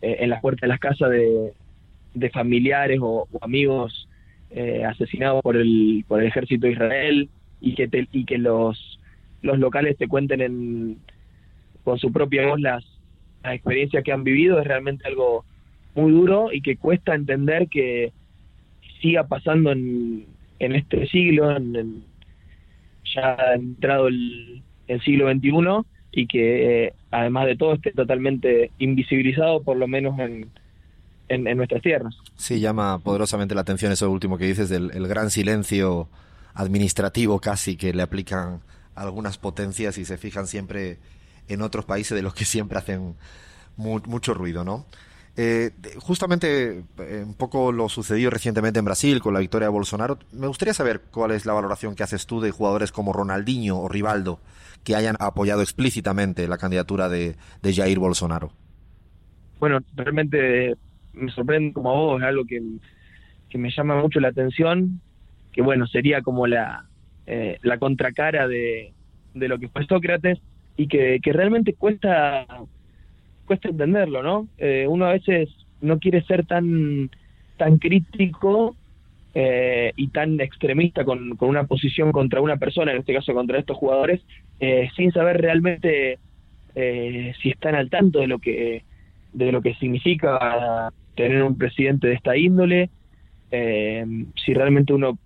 eh, 0.00 0.16
en 0.20 0.30
las 0.30 0.40
puertas 0.40 0.62
de 0.62 0.68
las 0.68 0.80
casas 0.80 1.10
de, 1.10 2.30
familiares 2.30 2.98
o, 3.02 3.28
amigos 3.42 4.08
eh, 4.50 4.84
asesinados 4.86 5.42
por 5.42 5.54
el 5.54 6.02
por 6.08 6.22
el 6.22 6.28
ejército 6.28 6.66
de 6.66 6.72
Israel 6.72 7.28
y 7.60 7.74
que 7.74 7.90
y 8.12 8.24
que 8.24 8.38
los 8.38 8.98
los 9.42 9.58
locales 9.58 9.96
te 9.96 10.08
cuenten 10.08 10.40
en, 10.40 10.98
con 11.84 11.98
su 11.98 12.12
propia 12.12 12.46
voz 12.46 12.60
las, 12.60 12.84
las 13.42 13.54
experiencias 13.54 14.02
que 14.04 14.12
han 14.12 14.24
vivido. 14.24 14.58
Es 14.58 14.66
realmente 14.66 15.06
algo 15.06 15.44
muy 15.94 16.12
duro 16.12 16.52
y 16.52 16.60
que 16.60 16.76
cuesta 16.76 17.14
entender 17.14 17.68
que 17.68 18.12
siga 19.00 19.26
pasando 19.26 19.72
en, 19.72 20.26
en 20.58 20.74
este 20.74 21.06
siglo, 21.08 21.56
en, 21.56 22.04
ya 23.14 23.36
ha 23.38 23.54
entrado 23.54 24.08
el, 24.08 24.62
siglo 25.04 25.30
XXI 25.30 25.86
y 26.12 26.26
que 26.26 26.86
eh, 26.86 26.92
además 27.10 27.46
de 27.46 27.56
todo 27.56 27.74
esté 27.74 27.92
totalmente 27.92 28.70
invisibilizado, 28.78 29.62
por 29.62 29.76
lo 29.76 29.86
menos 29.86 30.18
en, 30.18 30.48
en, 31.28 31.56
nuestras 31.56 31.82
tierras. 31.82 32.14
Sí, 32.36 32.60
llama 32.60 32.98
poderosamente 33.00 33.54
la 33.54 33.60
atención 33.60 33.92
eso 33.92 34.10
último 34.10 34.38
que 34.38 34.46
dices 34.46 34.68
del 34.68 34.90
el 34.94 35.06
gran 35.06 35.30
silencio 35.30 36.08
administrativo 36.54 37.38
casi 37.38 37.76
que 37.76 37.92
le 37.92 38.02
aplican 38.02 38.60
algunas 38.94 39.38
potencias 39.38 39.98
y 39.98 40.04
se 40.04 40.16
fijan 40.16 40.46
siempre 40.46 40.98
en 41.48 41.62
otros 41.62 41.84
países 41.84 42.16
de 42.16 42.22
los 42.22 42.34
que 42.34 42.44
siempre 42.44 42.78
hacen 42.78 43.14
mucho 43.76 44.34
ruido, 44.34 44.64
¿no? 44.64 44.86
Eh, 45.40 45.70
justamente 45.98 46.82
eh, 46.98 47.22
un 47.24 47.34
poco 47.34 47.70
lo 47.70 47.88
sucedido 47.88 48.28
recientemente 48.28 48.80
en 48.80 48.84
Brasil 48.84 49.20
con 49.20 49.34
la 49.34 49.38
victoria 49.38 49.68
de 49.68 49.72
Bolsonaro. 49.72 50.18
Me 50.32 50.48
gustaría 50.48 50.74
saber 50.74 51.02
cuál 51.12 51.30
es 51.30 51.46
la 51.46 51.52
valoración 51.52 51.94
que 51.94 52.02
haces 52.02 52.26
tú 52.26 52.40
de 52.40 52.50
jugadores 52.50 52.90
como 52.90 53.12
Ronaldinho 53.12 53.78
o 53.78 53.88
Rivaldo 53.88 54.40
que 54.82 54.96
hayan 54.96 55.14
apoyado 55.20 55.62
explícitamente 55.62 56.48
la 56.48 56.58
candidatura 56.58 57.08
de, 57.08 57.36
Jair 57.62 58.00
Bolsonaro. 58.00 58.50
Bueno, 59.60 59.78
realmente 59.94 60.74
me 61.12 61.30
sorprende 61.30 61.72
como 61.72 61.90
a 61.90 61.94
vos, 61.94 62.20
es 62.20 62.26
algo 62.26 62.44
que, 62.44 62.60
me 63.56 63.70
llama 63.70 64.02
mucho 64.02 64.18
la 64.18 64.28
atención, 64.28 65.00
que 65.52 65.62
bueno, 65.62 65.86
sería 65.86 66.20
como 66.20 66.48
la, 66.48 66.84
eh, 67.26 67.58
la 67.62 67.78
contracara 67.78 68.48
de, 68.48 68.92
de 69.34 69.48
lo 69.48 69.60
que 69.60 69.68
fue 69.68 69.86
Sócrates 69.86 70.40
y 70.76 70.88
que, 70.88 71.20
que 71.22 71.32
realmente 71.32 71.74
cuesta 71.74 72.44
cuesta 73.48 73.68
entenderlo, 73.68 74.22
¿no? 74.22 74.46
Eh, 74.58 74.86
uno 74.88 75.06
a 75.06 75.12
veces 75.12 75.48
no 75.80 75.98
quiere 75.98 76.22
ser 76.22 76.46
tan, 76.46 77.10
tan 77.56 77.78
crítico 77.78 78.76
eh, 79.34 79.92
y 79.96 80.08
tan 80.08 80.40
extremista 80.40 81.04
con, 81.04 81.36
una 81.40 81.64
posición 81.64 82.12
contra 82.12 82.40
una 82.40 82.58
persona, 82.58 82.92
en 82.92 82.98
este 82.98 83.14
caso 83.14 83.34
contra 83.34 83.58
estos 83.58 83.76
jugadores, 83.76 84.20
eh, 84.60 84.88
sin 84.94 85.10
saber 85.10 85.40
realmente 85.40 86.18
si 87.42 87.50
están 87.50 87.74
al 87.74 87.90
tanto 87.90 88.20
de 88.20 88.28
lo 88.28 88.38
que 88.38 88.84
de 89.32 89.50
lo 89.50 89.60
que 89.62 89.74
significa 89.74 90.92
tener 91.16 91.42
un 91.42 91.58
presidente 91.58 92.06
de 92.06 92.14
esta 92.14 92.36
índole, 92.36 92.88
si 93.50 94.54
realmente 94.54 94.92
uno 94.92 95.18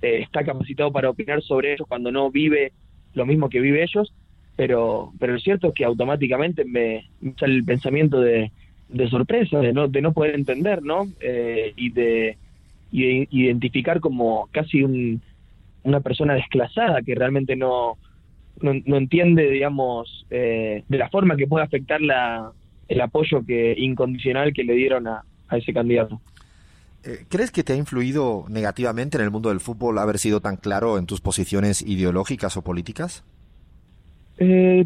está 0.00 0.44
capacitado 0.44 0.92
para 0.92 1.10
opinar 1.10 1.42
sobre 1.42 1.72
ellos 1.72 1.88
cuando 1.88 2.12
no 2.12 2.30
vive 2.30 2.70
lo 3.14 3.26
mismo 3.26 3.48
que 3.48 3.58
vive 3.58 3.82
ellos 3.82 4.14
pero 4.56 5.12
pero 5.18 5.34
lo 5.34 5.38
cierto 5.38 5.68
es 5.68 5.74
que 5.74 5.84
automáticamente 5.84 6.64
me, 6.64 7.08
sale 7.38 7.54
el 7.54 7.64
pensamiento 7.64 8.20
de, 8.20 8.50
sorpresa, 9.10 9.58
de 9.60 9.72
no, 9.72 9.88
de 9.88 10.00
no 10.02 10.12
poder 10.12 10.34
entender, 10.34 10.82
¿no? 10.82 11.06
Eh, 11.20 11.72
y, 11.76 11.90
de, 11.90 12.36
identificar 12.90 14.00
como 14.00 14.48
casi 14.52 14.82
un, 14.82 15.20
una 15.82 16.00
persona 16.00 16.34
desclasada 16.34 17.02
que 17.02 17.14
realmente 17.14 17.54
no, 17.54 17.98
no, 18.62 18.96
entiende, 18.96 19.50
digamos, 19.50 20.24
eh, 20.30 20.82
de 20.88 20.98
la 20.98 21.10
forma 21.10 21.36
que 21.36 21.46
puede 21.46 21.64
afectar 21.64 22.00
la, 22.00 22.52
el 22.88 23.00
apoyo 23.00 23.44
que 23.44 23.74
incondicional 23.76 24.54
que 24.54 24.64
le 24.64 24.74
dieron 24.74 25.08
a, 25.08 25.24
a 25.48 25.56
ese 25.58 25.74
candidato. 25.74 26.20
Eh, 27.04 27.24
¿Crees 27.28 27.50
que 27.50 27.62
te 27.62 27.72
ha 27.72 27.76
influido 27.76 28.46
negativamente 28.48 29.16
en 29.16 29.24
el 29.24 29.30
mundo 29.30 29.50
del 29.50 29.60
fútbol 29.60 29.98
haber 29.98 30.18
sido 30.18 30.40
tan 30.40 30.56
claro 30.56 30.98
en 30.98 31.06
tus 31.06 31.20
posiciones 31.20 31.82
ideológicas 31.82 32.56
o 32.56 32.62
políticas? 32.62 33.24
Eh, 34.38 34.84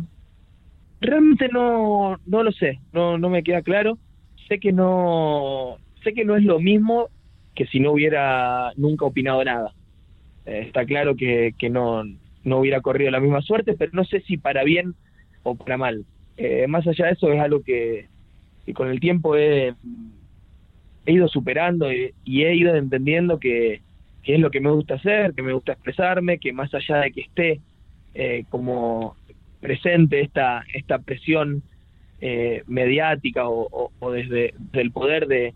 realmente 1.01 1.49
no, 1.49 2.19
no 2.27 2.43
lo 2.43 2.53
sé, 2.53 2.81
no, 2.93 3.19
no 3.19 3.29
me 3.29 3.43
queda 3.43 3.63
claro. 3.63 3.99
Sé 4.49 4.59
que 4.59 4.73
no, 4.73 5.77
sé 6.03 6.13
que 6.13 6.25
no 6.25 6.37
es 6.37 6.45
lo 6.45 6.59
mismo 6.59 7.09
que 7.55 7.67
si 7.67 7.81
no 7.81 7.93
hubiera 7.93 8.73
nunca 8.77 9.05
opinado 9.05 9.45
nada. 9.45 9.73
Eh, 10.47 10.63
está 10.67 10.85
claro 10.85 11.15
que, 11.17 11.55
que 11.59 11.71
no, 11.71 12.05
no 12.45 12.59
hubiera 12.59 12.81
corrido 12.81 13.11
la 13.11 13.21
misma 13.21 13.43
suerte, 13.43 13.75
pero 13.79 13.93
no 13.95 14.05
sé 14.05 14.21
si 14.23 14.37
para 14.37 14.65
bien 14.65 14.95
o 15.43 15.55
para 15.55 15.77
mal. 15.77 16.05
Eh, 16.37 16.67
más 16.67 16.87
allá 16.87 17.07
de 17.07 17.13
eso 17.13 17.31
es 17.33 17.41
algo 17.41 17.63
que, 17.63 18.07
con 18.75 18.89
el 18.89 19.01
tiempo 19.01 19.37
he, 19.37 19.75
ido 21.07 21.29
superando 21.29 21.93
y, 21.93 22.13
he 22.25 22.55
ido 22.55 22.75
entendiendo 22.77 23.39
que, 23.39 23.83
que, 24.23 24.35
es 24.35 24.41
lo 24.41 24.51
que 24.51 24.61
me 24.61 24.71
gusta 24.71 24.95
hacer, 24.95 25.35
que 25.35 25.43
me 25.43 25.53
gusta 25.53 25.73
expresarme, 25.73 26.39
que 26.39 26.53
más 26.53 26.73
allá 26.73 26.99
de 26.99 27.13
que 27.13 27.21
esté 27.23 27.61
eh, 28.15 28.45
como 28.49 29.17
presente 29.61 30.21
esta, 30.21 30.65
esta 30.73 30.99
presión 30.99 31.63
eh, 32.21 32.63
mediática 32.67 33.49
o, 33.49 33.91
desde, 34.13 34.55
el 34.73 34.91
poder 34.91 35.27
de, 35.27 35.55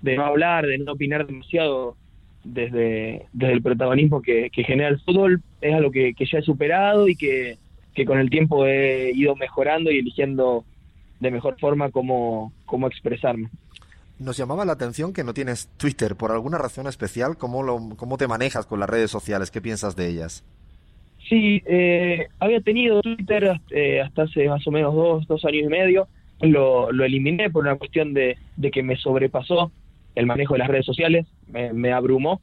de 0.00 0.16
no 0.16 0.24
hablar, 0.24 0.66
de 0.66 0.78
no 0.78 0.92
opinar 0.92 1.26
demasiado 1.26 1.96
desde, 2.44 3.26
desde 3.32 3.52
el 3.52 3.62
protagonismo 3.62 4.22
que, 4.22 4.50
genera 4.54 4.88
el 4.88 5.00
fútbol, 5.00 5.42
es 5.60 5.74
algo 5.74 5.90
que, 5.90 6.14
ya 6.18 6.38
he 6.38 6.42
superado 6.42 7.08
y 7.08 7.16
que, 7.16 7.58
que, 7.94 8.04
con 8.04 8.18
el 8.18 8.30
tiempo 8.30 8.66
he 8.66 9.12
ido 9.14 9.36
mejorando 9.36 9.90
y 9.90 9.98
eligiendo 9.98 10.64
de 11.20 11.30
mejor 11.30 11.58
forma 11.60 11.90
cómo, 11.90 12.52
cómo 12.64 12.86
expresarme. 12.86 13.50
Nos 14.18 14.36
llamaba 14.36 14.64
la 14.64 14.72
atención 14.72 15.12
que 15.12 15.24
no 15.24 15.32
tienes 15.32 15.68
Twitter 15.78 16.14
por 16.14 16.30
alguna 16.30 16.58
razón 16.58 16.86
especial. 16.86 17.38
¿Cómo, 17.38 17.62
lo, 17.62 17.78
cómo 17.96 18.18
te 18.18 18.28
manejas 18.28 18.66
con 18.66 18.78
las 18.80 18.88
redes 18.88 19.10
sociales? 19.10 19.50
¿Qué 19.50 19.62
piensas 19.62 19.96
de 19.96 20.08
ellas? 20.08 20.44
Sí, 21.28 21.62
eh, 21.66 22.26
había 22.38 22.60
tenido 22.60 23.02
Twitter 23.02 23.60
eh, 23.70 24.00
hasta 24.00 24.22
hace 24.22 24.48
más 24.48 24.66
o 24.66 24.70
menos 24.70 24.94
dos, 24.94 25.26
dos 25.26 25.44
años 25.44 25.64
y 25.64 25.68
medio. 25.68 26.08
Lo, 26.40 26.90
lo 26.90 27.04
eliminé 27.04 27.50
por 27.50 27.64
una 27.64 27.76
cuestión 27.76 28.14
de, 28.14 28.38
de, 28.56 28.70
que 28.70 28.82
me 28.82 28.96
sobrepasó 28.96 29.70
el 30.14 30.26
manejo 30.26 30.54
de 30.54 30.58
las 30.58 30.68
redes 30.68 30.86
sociales, 30.86 31.26
me, 31.46 31.92
abrumó 31.92 32.40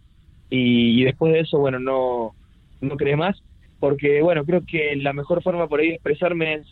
y, 0.50 1.04
después 1.04 1.34
de 1.34 1.42
eso, 1.42 1.60
bueno, 1.60 1.80
no, 1.80 2.34
no 2.82 2.96
creé 2.96 3.16
más, 3.16 3.42
porque 3.80 4.22
bueno, 4.22 4.46
creo 4.46 4.62
que 4.66 4.96
la 4.96 5.14
mejor 5.14 5.44
forma 5.44 5.68
por 5.68 5.80
ahí 5.80 5.90
de 5.90 5.94
expresarme 5.96 6.56
es 6.56 6.68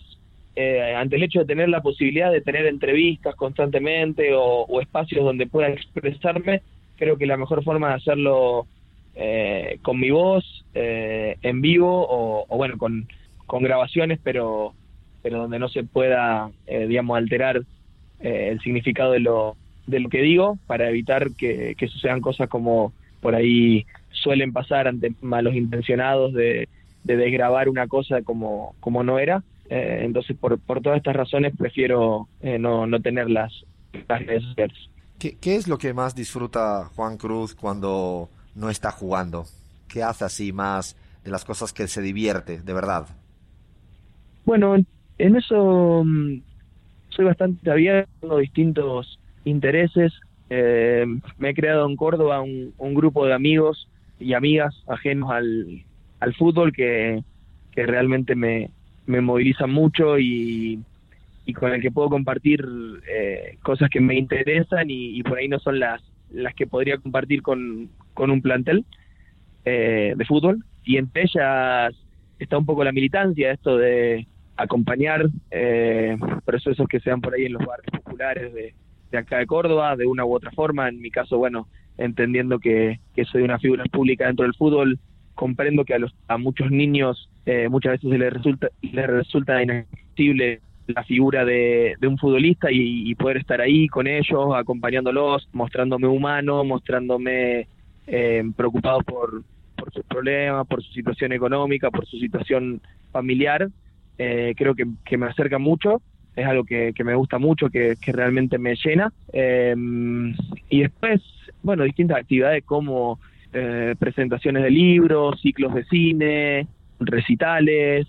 eh, 0.56 0.96
ante 0.96 1.18
el 1.18 1.24
hecho 1.24 1.40
de 1.40 1.46
tener 1.46 1.68
la 1.70 1.82
posibilidad 1.82 2.32
de 2.32 2.42
tener 2.42 2.66
entrevistas 2.66 3.36
constantemente 3.36 4.30
o, 4.34 4.80
espacios 4.80 5.26
donde 5.26 5.48
pueda 5.48 5.70
expresarme, 5.70 6.62
creo 6.98 7.18
que 7.18 7.26
la 7.26 7.38
mejor 7.38 7.64
forma 7.64 7.90
de 7.90 7.96
hacerlo 7.96 8.68
eh, 9.18 9.80
con 9.82 9.98
mi 9.98 10.12
voz, 10.12 10.44
eh, 10.74 11.38
en 11.42 11.62
vivo 11.62 12.06
o, 12.10 12.58
bueno, 12.58 12.78
con, 12.78 13.08
con, 13.48 13.64
grabaciones, 13.64 14.20
pero, 14.22 14.74
pero 15.24 15.40
donde 15.40 15.58
no 15.58 15.70
se 15.70 15.86
pueda, 15.86 16.52
eh, 16.68 16.86
digamos, 16.88 17.18
alterar 17.18 17.62
el 18.20 18.60
significado 18.62 19.12
de 19.12 19.20
lo, 19.20 19.56
de 19.88 20.00
lo 20.00 20.10
que 20.10 20.22
digo 20.22 20.58
para 20.68 20.90
evitar 20.90 21.32
que, 21.32 21.76
que 21.78 21.88
sucedan 21.88 22.22
cosas 22.22 22.50
como 22.50 22.92
por 23.22 23.36
ahí 23.36 23.86
suelen 24.12 24.52
pasar 24.52 24.88
ante 24.88 25.14
malos 25.22 25.54
intencionados 25.54 26.34
de, 26.34 26.68
de 27.04 27.18
desgrabar 27.18 27.70
una 27.70 27.88
cosa 27.88 28.22
como, 28.22 28.74
como 28.80 29.04
no 29.04 29.20
era. 29.20 29.44
entonces, 29.70 30.36
por, 30.38 30.60
por 30.60 30.82
todas 30.82 30.98
estas 30.98 31.16
razones, 31.16 31.54
prefiero 31.58 32.28
no, 32.42 32.88
no 32.88 33.00
tener 33.02 33.30
las, 33.30 33.54
redes 34.08 34.44
sociales. 34.44 34.78
¿Qué, 35.20 35.38
¿Qué 35.40 35.56
es 35.56 35.68
lo 35.68 35.78
que 35.78 35.94
más 35.94 36.16
disfruta 36.16 36.90
Juan 36.96 37.18
Cruz 37.18 37.54
cuando 37.54 38.30
no 38.56 38.70
está 38.70 38.92
jugando? 38.92 39.46
¿Qué 39.88 40.04
hace 40.04 40.26
así 40.26 40.52
más 40.52 40.98
de 41.24 41.32
las 41.32 41.46
cosas 41.46 41.74
que 41.74 41.88
se 41.88 42.02
divierte, 42.02 42.62
de 42.62 42.74
verdad? 42.74 43.08
Bueno, 44.46 44.76
en 45.18 45.36
eso 45.36 46.04
mm, 46.06 46.42
soy 47.10 47.26
bastante 47.26 47.70
abierto, 47.70 48.38
distintos 48.38 49.20
intereses. 49.44 50.14
Eh, 50.50 51.06
me 51.38 51.50
he 51.50 51.54
creado 51.54 51.88
en 51.88 51.96
Córdoba 51.96 52.42
un, 52.42 52.94
grupo 52.94 53.26
de 53.26 53.34
amigos 53.34 53.88
y 54.20 54.34
amigas 54.34 54.76
ajenos 54.88 55.32
al, 55.32 55.84
fútbol 56.38 56.74
que, 56.74 57.24
que 57.72 57.86
realmente 57.86 58.36
me, 58.36 58.72
me 59.06 59.22
movilizan 59.22 59.72
mucho 59.72 60.18
y, 60.18 60.80
y 61.46 61.54
con 61.54 61.72
el 61.72 61.82
que 61.82 61.92
puedo 61.92 62.10
compartir 62.10 62.66
eh, 63.08 63.58
cosas 63.62 63.90
que 63.90 64.02
me 64.02 64.16
interesan 64.16 64.88
y, 64.90 65.22
por 65.24 65.38
ahí 65.38 65.48
no 65.48 65.60
son 65.60 65.80
las, 65.80 66.02
las 66.32 66.56
que 66.56 66.68
podría 66.68 66.98
compartir 66.98 67.42
con, 67.42 67.90
con 68.16 68.32
un 68.32 68.42
plantel 68.42 68.84
eh, 69.64 70.16
de 70.18 70.26
fútbol 70.26 70.66
y 70.84 70.98
entre 70.98 71.24
ellas 71.24 71.94
está 72.40 72.58
un 72.58 72.66
poco 72.66 72.84
la 72.84 72.92
militancia, 72.92 73.52
esto 73.52 73.78
de 73.78 74.28
acompañar 74.58 75.28
eh, 75.52 76.18
procesos 76.46 76.88
que 76.88 77.00
sean 77.00 77.22
por 77.22 77.34
ahí 77.34 77.46
en 77.46 77.54
los 77.54 77.66
barrios 77.66 78.02
populares 78.04 78.54
de, 78.54 78.74
acá 79.18 79.38
de 79.38 79.46
Córdoba, 79.46 79.96
de 79.96 80.06
una 80.06 80.26
u 80.26 80.34
otra 80.34 80.52
forma. 80.52 80.90
En 80.90 81.00
mi 81.00 81.12
caso, 81.12 81.38
bueno, 81.38 81.68
entendiendo 81.98 82.60
que, 82.60 83.00
soy 83.32 83.44
una 83.44 83.60
figura 83.60 83.86
pública 83.86 84.28
dentro 84.28 84.44
del 84.44 84.56
fútbol, 84.56 85.00
comprendo 85.36 85.86
que 85.86 85.94
a, 85.94 86.00
los, 86.00 86.14
a 86.28 86.38
muchos 86.38 86.72
niños 86.72 87.30
eh, 87.46 87.70
muchas 87.70 87.94
veces 87.94 88.20
les 88.20 88.34
resulta, 88.34 88.70
les 88.82 89.08
resulta 89.08 89.62
inaccesible 89.62 90.62
la 90.88 91.04
figura 91.04 91.46
de, 91.46 91.96
un 92.04 92.18
futbolista 92.18 92.68
y, 92.72 93.14
poder 93.16 93.38
estar 93.38 93.62
ahí 93.62 93.88
con 93.88 94.08
ellos, 94.08 94.56
acompañándolos, 94.56 95.48
mostrándome 95.52 96.08
humano, 96.08 96.64
mostrándome 96.64 97.68
eh, 98.08 98.44
preocupado 98.56 99.02
por, 99.02 99.44
por 99.76 99.92
sus 99.94 100.04
problemas, 100.06 100.68
por 100.68 100.84
su 100.84 100.92
situación 100.94 101.32
económica, 101.32 101.92
por 101.92 102.06
su 102.06 102.18
situación 102.18 102.82
familiar. 103.12 103.70
Eh, 104.18 104.54
creo 104.58 104.76
que, 104.76 105.18
me 105.18 105.26
acerca 105.26 105.60
mucho, 105.60 106.02
es 106.36 106.46
algo 106.46 106.64
que, 106.64 106.94
me 107.04 107.16
gusta 107.16 107.38
mucho, 107.38 107.70
que, 107.70 107.96
realmente 108.08 108.58
me 108.58 108.76
llena. 108.76 109.12
Eh, 109.34 109.76
y 110.70 110.82
después, 110.82 111.22
bueno, 111.64 111.84
distintas 111.84 112.18
actividades 112.18 112.64
como 112.64 113.20
eh, 113.54 113.96
presentaciones 114.00 114.64
de 114.64 114.70
libros, 114.72 115.40
ciclos 115.42 115.74
de 115.74 115.86
cine, 115.86 116.68
recitales, 117.00 118.08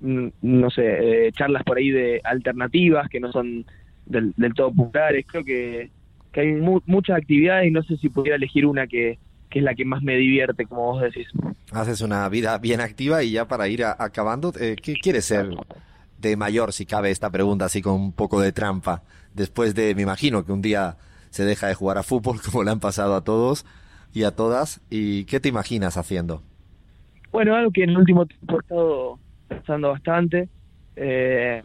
no 0.00 0.70
sé, 0.70 1.30
charlas 1.36 1.62
por 1.62 1.78
ahí 1.78 1.90
de 1.90 2.20
alternativas 2.24 3.08
que 3.08 3.20
no 3.20 3.30
son 3.30 3.64
del, 4.06 4.34
todo 4.54 4.72
populares. 4.72 5.24
Creo 5.26 5.44
que, 5.44 5.90
hay 6.40 6.52
muchas 6.86 7.18
actividades 7.18 7.68
y 7.68 7.70
no 7.70 7.82
sé 7.82 7.96
si 7.98 8.08
pudiera 8.08 8.36
elegir 8.36 8.66
una 8.66 8.86
que, 8.86 9.18
es 9.50 9.62
la 9.62 9.74
que 9.74 9.84
más 9.84 10.02
me 10.02 10.16
divierte, 10.16 10.66
como 10.66 10.92
vos 10.92 11.02
decís. 11.02 11.28
Haces 11.72 12.00
una 12.00 12.28
vida 12.28 12.56
bien 12.58 12.80
activa 12.80 13.22
y 13.22 13.32
ya 13.32 13.46
para 13.46 13.68
ir 13.68 13.84
acabando, 13.84 14.52
eh, 14.58 14.76
¿qué 14.82 14.94
quieres 14.94 15.26
ser 15.26 15.50
de 16.18 16.36
mayor, 16.36 16.72
si 16.72 16.86
cabe 16.86 17.10
esta 17.10 17.30
pregunta 17.30 17.66
así 17.66 17.82
con 17.82 17.94
un 17.94 18.12
poco 18.12 18.40
de 18.40 18.52
trampa? 18.52 19.02
Después 19.34 19.74
de, 19.74 19.94
me 19.94 20.02
imagino 20.02 20.44
que 20.44 20.52
un 20.52 20.62
día 20.62 20.96
se 21.30 21.44
deja 21.44 21.66
de 21.66 21.74
jugar 21.74 21.98
a 21.98 22.02
fútbol 22.02 22.40
como 22.50 22.64
le 22.64 22.70
han 22.70 22.80
pasado 22.80 23.14
a 23.14 23.24
todos 23.24 23.66
y 24.14 24.24
a 24.24 24.30
todas. 24.30 24.80
¿Y 24.90 25.24
qué 25.24 25.40
te 25.40 25.48
imaginas 25.48 25.96
haciendo? 25.96 26.42
Bueno, 27.30 27.56
algo 27.56 27.70
que 27.70 27.84
en 27.84 27.90
el 27.90 27.98
último 27.98 28.26
tiempo 28.26 28.56
he 28.56 28.60
estado 28.60 29.18
pensando 29.48 29.88
bastante. 29.90 30.48
Eh, 30.96 31.62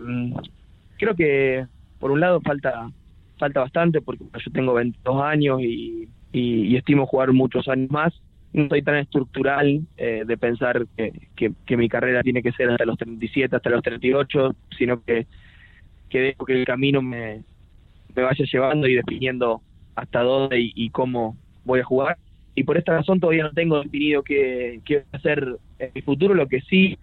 creo 0.98 1.16
que 1.16 1.66
por 2.00 2.12
un 2.12 2.22
lado 2.22 2.40
falta 2.42 2.90
falta 3.38 3.62
bastante 3.62 4.02
porque 4.02 4.24
yo 4.24 4.52
tengo 4.52 4.74
22 4.74 5.22
años 5.24 5.62
y, 5.62 6.08
y, 6.32 6.76
estimo 6.76 7.06
jugar 7.06 7.32
muchos 7.34 7.68
años 7.68 7.90
más. 7.92 8.14
No 8.54 8.68
soy 8.70 8.82
tan 8.82 8.96
estructural 8.96 9.82
eh, 9.98 10.24
de 10.26 10.38
pensar 10.38 10.86
que, 10.96 11.52
que, 11.66 11.78
mi 11.78 11.90
carrera 11.90 12.24
tiene 12.24 12.42
que 12.42 12.52
ser 12.54 12.70
hasta 12.70 12.86
los 12.86 12.98
37, 12.98 13.56
hasta 13.56 13.70
los 13.70 13.84
38, 13.84 14.56
sino 14.78 15.04
que, 15.04 15.28
que 16.10 16.20
dejo 16.20 16.46
que 16.46 16.54
el 16.54 16.66
camino 16.66 17.02
me, 17.02 17.44
me 18.16 18.24
vaya 18.24 18.46
llevando 18.52 18.88
y 18.88 18.96
definiendo 18.96 19.62
hasta 19.96 20.22
dónde 20.22 20.58
y, 20.60 20.90
cómo 20.90 21.36
voy 21.66 21.82
a 21.82 21.84
jugar. 21.84 22.18
Y 22.56 22.64
por 22.64 22.78
esta 22.78 22.94
razón 22.94 23.20
todavía 23.20 23.44
no 23.44 23.52
tengo 23.52 23.82
definido 23.84 24.24
qué, 24.24 24.80
qué 24.86 25.04
hacer 25.12 25.58
en 25.78 25.92
mi 25.94 26.02
futuro. 26.02 26.34
Lo 26.34 26.48
que 26.48 26.62
sí 26.62 26.98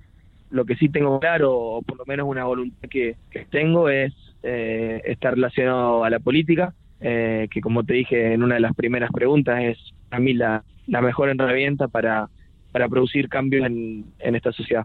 lo 0.55 0.65
que 0.65 0.77
sí 0.77 0.89
tengo 0.89 1.19
claro, 1.19 1.53
o 1.53 1.83
por 1.83 1.99
lo 1.99 2.07
menos 2.07 2.29
una 2.29 2.45
voluntad 2.45 2.89
que, 2.89 3.17
tengo, 3.51 3.89
es 3.89 4.15
eh, 4.45 5.01
estar 5.07 5.35
relacionado 5.35 6.05
a 6.05 6.11
la 6.11 6.19
política, 6.19 6.75
eh, 7.01 7.49
que 7.51 7.61
como 7.61 7.83
te 7.83 7.95
dije 7.95 8.35
en 8.35 8.43
una 8.43 8.57
de 8.57 8.61
las 8.61 8.75
primeras 8.75 9.11
preguntas, 9.11 9.59
es 9.63 9.79
a 10.11 10.19
mí 10.19 10.35
la, 10.35 10.63
mejor 10.87 11.31
herramienta 11.31 11.89
para, 11.89 12.29
para 12.73 12.89
producir 12.89 13.29
cambios 13.29 13.67
en, 13.67 14.05
en 14.19 14.37
esta 14.37 14.53
sociedad. 14.53 14.85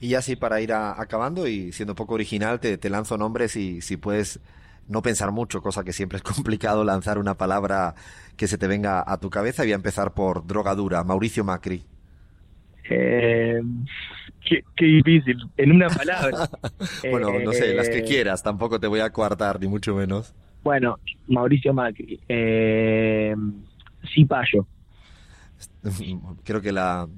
Y 0.00 0.08
ya 0.08 0.20
sí, 0.20 0.36
para 0.36 0.60
ir 0.60 0.72
acabando 0.72 1.48
y 1.48 1.72
siendo 1.72 1.92
un 1.92 1.96
poco 1.96 2.14
original, 2.14 2.60
te, 2.60 2.76
te 2.76 2.90
lanzo 2.90 3.16
nombres 3.16 3.56
y 3.56 3.80
si 3.80 3.96
puedes 3.96 4.40
no 4.86 5.02
pensar 5.02 5.32
mucho, 5.32 5.62
cosa 5.62 5.82
que 5.82 5.92
siempre 5.92 6.18
es 6.18 6.22
complicado 6.34 6.84
lanzar 6.84 7.18
una 7.18 7.34
palabra 7.34 7.94
que 8.36 8.46
se 8.46 8.58
te 8.58 8.66
venga 8.66 9.02
a 9.06 9.18
tu 9.18 9.30
cabeza. 9.30 9.62
Voy 9.62 9.72
a 9.72 9.76
empezar 9.76 10.12
por 10.12 10.46
drogadura, 10.46 11.04
Mauricio 11.04 11.42
Macri. 11.42 11.84
Eh, 12.90 13.60
qué, 14.44 14.84
difícil, 14.84 15.36
en 15.56 15.72
una 15.72 15.88
palabra. 15.88 16.48
bueno, 17.10 17.38
no 17.40 17.52
sé, 17.52 17.74
las 17.74 17.88
que 17.88 17.98
eh, 17.98 18.04
quieras, 18.04 18.42
tampoco 18.42 18.78
te 18.78 18.86
voy 18.86 19.00
a 19.00 19.10
coartar, 19.10 19.60
ni 19.60 19.68
mucho 19.68 19.94
menos. 19.94 20.34
Bueno, 20.62 20.98
Mauricio 21.28 21.72
Macri. 21.72 22.20
Eh, 22.28 23.34
Cipayo. 24.14 24.66
Creo 26.44 26.60
que 26.60 26.72
la, 26.72 27.08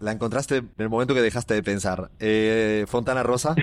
la 0.00 0.12
encontraste 0.12 0.58
en 0.58 0.70
el 0.78 0.88
momento 0.88 1.14
que 1.14 1.22
dejaste 1.22 1.54
de 1.54 1.62
pensar. 1.62 2.10
Eh, 2.18 2.84
Fontana 2.88 3.22
Rosa. 3.22 3.54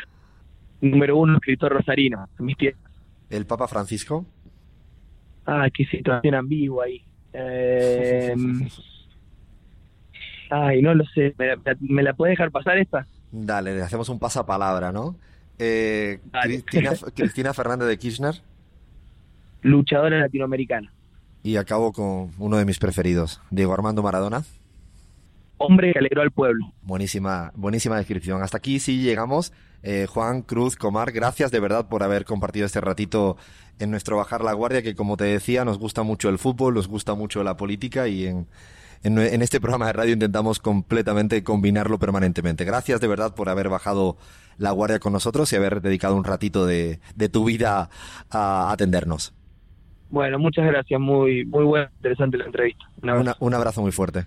Número 0.80 1.16
uno, 1.18 1.36
escritor 1.36 1.72
rosarino, 1.72 2.28
mis 2.38 2.56
tierras. 2.56 2.80
El 3.28 3.46
Papa 3.46 3.68
Francisco. 3.68 4.24
Ah, 5.46 5.68
qué 5.72 5.84
situación 5.84 6.34
ambigua 6.34 6.86
ahí. 6.86 7.02
Eh, 7.32 8.34
ay, 10.50 10.82
no 10.82 10.94
lo 10.94 11.04
sé. 11.06 11.34
¿Me, 11.38 11.46
la- 11.46 11.58
me 11.80 12.02
la 12.02 12.14
dejar 12.28 12.50
pasar 12.50 12.78
esta? 12.78 13.06
Dale, 13.32 13.74
le 13.74 13.82
hacemos 13.82 14.08
un 14.08 14.18
pasapalabra, 14.18 14.92
¿no? 14.92 15.16
Eh, 15.58 16.18
Cristina 17.14 17.54
Fernández 17.54 17.88
de 17.88 17.98
Kirchner. 17.98 18.42
Luchadora 19.62 20.18
latinoamericana. 20.18 20.92
Y 21.42 21.56
acabo 21.56 21.92
con 21.92 22.30
uno 22.38 22.56
de 22.56 22.64
mis 22.64 22.78
preferidos, 22.78 23.40
Diego 23.50 23.72
Armando 23.72 24.02
Maradona. 24.02 24.42
Hombre 25.58 25.92
que 25.92 25.98
alegró 25.98 26.22
al 26.22 26.30
pueblo. 26.30 26.72
Buenísima, 26.82 27.52
buenísima 27.54 27.96
descripción. 27.98 28.42
Hasta 28.42 28.56
aquí 28.58 28.78
sí 28.80 29.02
llegamos. 29.02 29.52
Eh, 29.82 30.06
Juan 30.08 30.42
Cruz 30.42 30.76
Comar, 30.76 31.12
gracias 31.12 31.50
de 31.50 31.60
verdad 31.60 31.88
por 31.88 32.02
haber 32.02 32.24
compartido 32.24 32.66
este 32.66 32.80
ratito 32.80 33.36
en 33.78 33.90
nuestro 33.90 34.16
Bajar 34.16 34.42
la 34.42 34.52
Guardia, 34.52 34.82
que 34.82 34.94
como 34.94 35.16
te 35.16 35.24
decía, 35.24 35.64
nos 35.64 35.78
gusta 35.78 36.02
mucho 36.02 36.28
el 36.28 36.38
fútbol, 36.38 36.74
nos 36.74 36.88
gusta 36.88 37.14
mucho 37.14 37.42
la 37.42 37.56
política 37.56 38.08
y 38.08 38.26
en, 38.26 38.46
en, 39.02 39.18
en 39.18 39.42
este 39.42 39.60
programa 39.60 39.86
de 39.86 39.92
radio 39.92 40.12
intentamos 40.12 40.58
completamente 40.58 41.42
combinarlo 41.42 41.98
permanentemente. 41.98 42.64
Gracias 42.64 43.00
de 43.00 43.08
verdad 43.08 43.34
por 43.34 43.48
haber 43.48 43.68
bajado 43.68 44.16
la 44.58 44.70
guardia 44.72 44.98
con 44.98 45.12
nosotros 45.12 45.52
y 45.52 45.56
haber 45.56 45.80
dedicado 45.80 46.16
un 46.16 46.24
ratito 46.24 46.66
de, 46.66 47.00
de 47.14 47.28
tu 47.28 47.44
vida 47.44 47.88
a 48.30 48.70
atendernos. 48.72 49.32
Bueno, 50.10 50.38
muchas 50.38 50.66
gracias. 50.66 51.00
Muy, 51.00 51.44
muy 51.44 51.64
buena, 51.64 51.90
interesante 51.96 52.36
la 52.36 52.44
entrevista. 52.46 52.84
Un 53.02 53.10
abrazo. 53.10 53.22
Una- 53.22 53.36
un 53.46 53.54
abrazo 53.54 53.82
muy 53.82 53.92
fuerte. 53.92 54.26